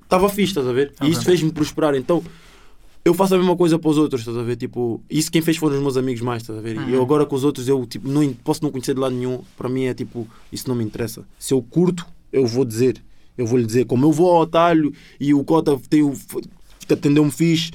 [0.02, 0.92] estava fixe, estás a ver?
[1.00, 1.94] E isso fez-me prosperar.
[1.94, 2.20] Então
[3.04, 4.56] eu faço a mesma coisa para os outros, estás a ver?
[4.56, 6.76] Tipo, isso quem fez foram os meus amigos mais, estás a ver?
[6.76, 7.04] E eu Uhum.
[7.04, 9.42] agora com os outros, eu tipo, não, posso não conhecer de lado nenhum.
[9.56, 11.24] Para mim é tipo, isso não me interessa.
[11.38, 13.00] Se eu curto, eu vou dizer.
[13.36, 16.14] Eu vou lhe dizer, como eu vou ao atalho e o Cota tem o,
[16.90, 17.70] atendeu-me fixe.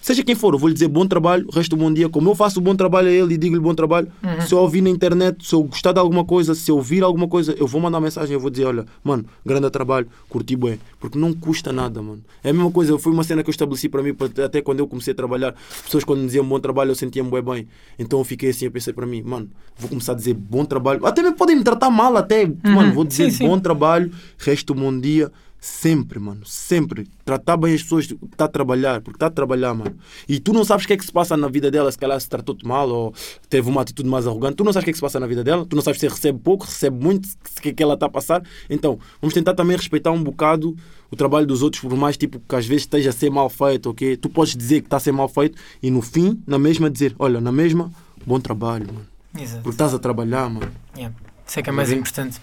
[0.00, 2.08] Seja quem for, eu vou lhe dizer bom trabalho, o resto do bom dia.
[2.08, 4.40] Como eu faço o bom trabalho a ele e digo-lhe bom trabalho, Uhum.
[4.40, 7.28] se eu ouvir na internet, se eu gostar de alguma coisa, se eu ouvir alguma
[7.28, 10.78] coisa, eu vou mandar mensagem, eu vou dizer, olha, mano, grande trabalho, curti bem.
[10.98, 12.22] Porque não custa nada, mano.
[12.42, 14.86] É a mesma coisa, foi uma cena que eu estabeleci para mim, até quando eu
[14.86, 17.68] comecei a trabalhar, as pessoas quando me diziam bom trabalho, eu sentia-me bem bem.
[17.98, 19.48] Então eu fiquei assim, eu pensei para mim, mano,
[19.78, 21.04] vou começar a dizer bom trabalho.
[21.04, 23.46] Até mesmo podem me tratar mal, até, mano, vou dizer Sim, sim.
[23.46, 25.30] bom trabalho, resto bom dia.
[25.60, 27.06] Sempre, mano, sempre.
[27.24, 29.94] Tratar bem as pessoas que está a trabalhar, porque está a trabalhar, mano.
[30.26, 32.18] E tu não sabes o que é que se passa na vida dela, se calhar
[32.18, 33.14] se tratou-te mal ou
[33.48, 34.56] teve uma atitude mais arrogante.
[34.56, 36.00] Tu não sabes o que é que se passa na vida dela, tu não sabes
[36.00, 38.42] se recebe pouco, recebe muito, o que é que ela está a passar.
[38.70, 40.74] Então, vamos tentar também respeitar um bocado
[41.10, 43.90] o trabalho dos outros, por mais tipo que às vezes esteja a ser mal feito,
[43.90, 44.16] ok?
[44.16, 47.14] Tu podes dizer que está a ser mal feito e no fim, na mesma, dizer:
[47.18, 47.90] olha, na mesma,
[48.24, 49.06] bom trabalho, mano.
[49.38, 49.62] Exato.
[49.62, 50.72] Porque estás a trabalhar, mano.
[50.96, 51.14] Yeah.
[51.46, 52.40] Isso é que é mais importante.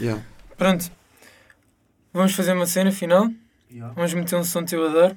[0.00, 0.22] Yeah.
[0.56, 0.90] Pronto.
[2.14, 3.28] Vamos fazer uma cena final.
[3.96, 5.16] Vamos meter um som teu a dar.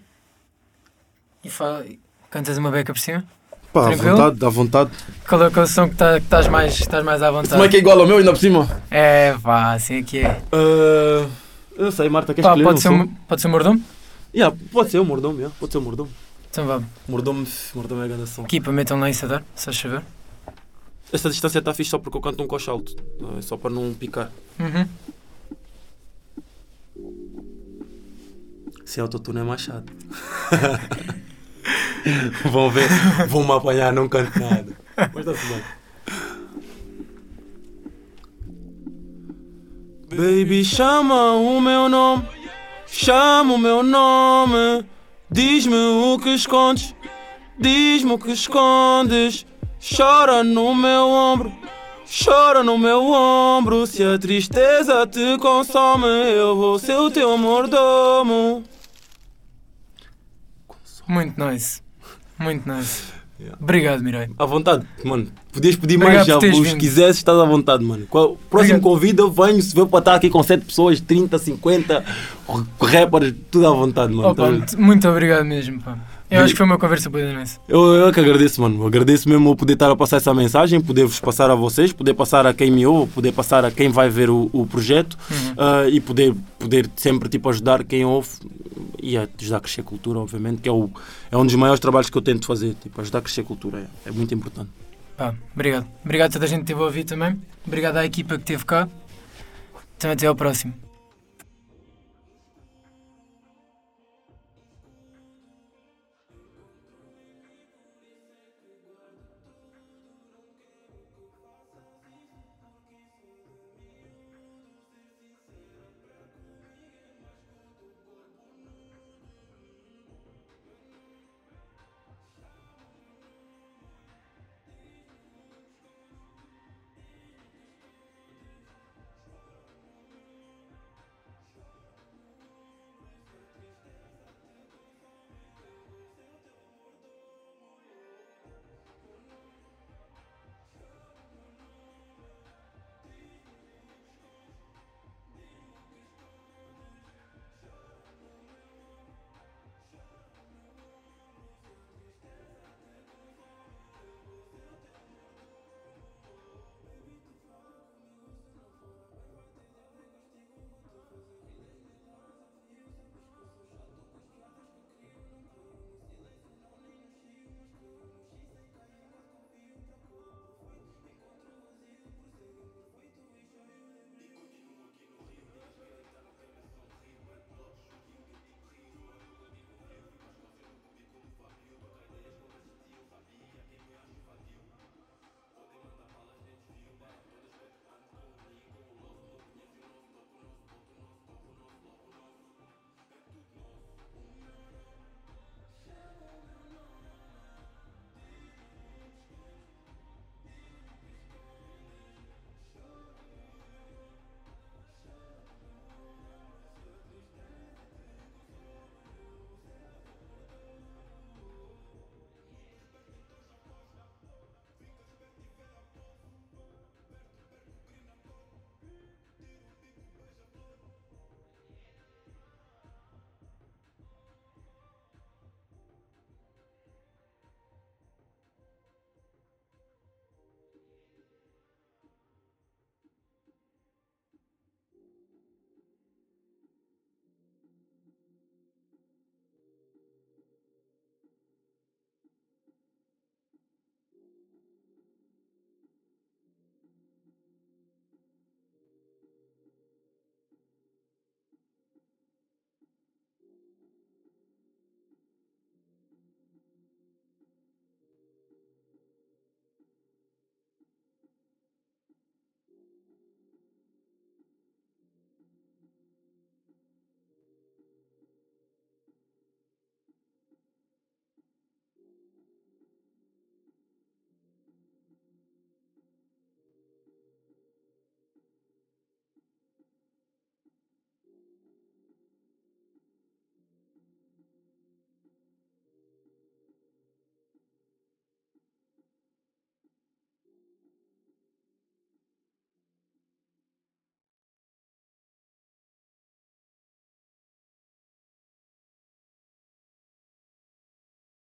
[1.43, 1.85] E fa...
[2.31, 3.23] cantas uma beca por cima.
[3.71, 4.91] Pá, à vontade, à vontade.
[5.29, 7.51] Qual é, qual é o som que tá- que estás mais, estás mais à vontade?
[7.51, 8.81] Como é que é igual ao meu, ainda por cima?
[8.89, 10.41] É, pá, assim é que é.
[10.51, 11.29] Uh,
[11.75, 12.95] eu não sei, Marta, queres Pá, escolher pode, um ser som?
[12.95, 13.83] um, pode ser um mordomo?
[14.33, 16.09] Yeah, pode ser o mordomo, yeah, pode ser o mordomo.
[16.49, 16.87] Então vamos.
[17.07, 18.41] Mordomo, mordomo é grande som.
[18.43, 20.01] Equipa, metam lá isso a dar, se chover.
[21.13, 22.95] Esta distância está fixe só porque eu canto um coche alto.
[23.19, 23.41] não é?
[23.43, 24.31] Só para não picar.
[24.59, 24.87] Uhum.
[28.87, 29.91] Se autotune é mais chato.
[32.49, 32.87] Vão ver,
[33.27, 34.77] vão-me apanhar, não canto nada.
[35.13, 35.61] Mas está-se bem.
[40.09, 42.25] Baby, chama o meu nome,
[42.87, 44.85] chama o meu nome.
[45.29, 46.95] Diz-me o que escondes,
[47.59, 49.45] diz-me o que escondes.
[49.81, 51.51] Chora no meu ombro,
[52.23, 53.85] chora no meu ombro.
[53.85, 58.63] Se a tristeza te consome, eu vou ser o teu mordomo.
[61.07, 61.81] Muito nice.
[62.39, 63.03] Muito nice.
[63.39, 63.55] Yeah.
[63.61, 64.29] Obrigado, Mirei.
[64.39, 65.27] À vontade, mano.
[65.53, 66.79] Podias pedir Obrigado mais já, por teres os vindo.
[66.79, 68.07] quisesse, estás à vontade, mano.
[68.07, 68.81] Próximo Obrigado.
[68.81, 72.03] convite eu venho, se for para estar aqui com 7 pessoas, 30, 50,
[72.81, 74.29] rappers, tudo à vontade, mano.
[74.29, 74.57] Opa, Tá bem?
[74.57, 75.97] muito- muito obrigado mesmo, pá.
[76.29, 77.57] Eu acho que foi uma conversa boa nice.
[77.69, 78.81] Eu, eu que agradeço, mano.
[78.81, 82.45] Eu agradeço mesmo poder estar a passar essa mensagem, poder-vos passar a vocês, poder passar
[82.45, 85.53] a quem me ouve, poder passar a quem vai ver o, o projeto Uhum.
[85.57, 88.27] ah, e poder, poder sempre tipo, ajudar quem ouve
[89.01, 90.89] e ajudar a crescer a cultura, obviamente, que é, o,
[91.31, 93.87] é um dos maiores trabalhos que eu tento fazer, tipo, ajudar a crescer a cultura.
[94.05, 94.69] É, é muito importante.
[95.15, 95.87] Pá, obrigado.
[96.03, 97.39] Obrigado a toda a gente que esteve a ouvir também.
[97.65, 98.87] Obrigado à equipa que esteve cá.
[99.97, 100.73] Então até ao próximo.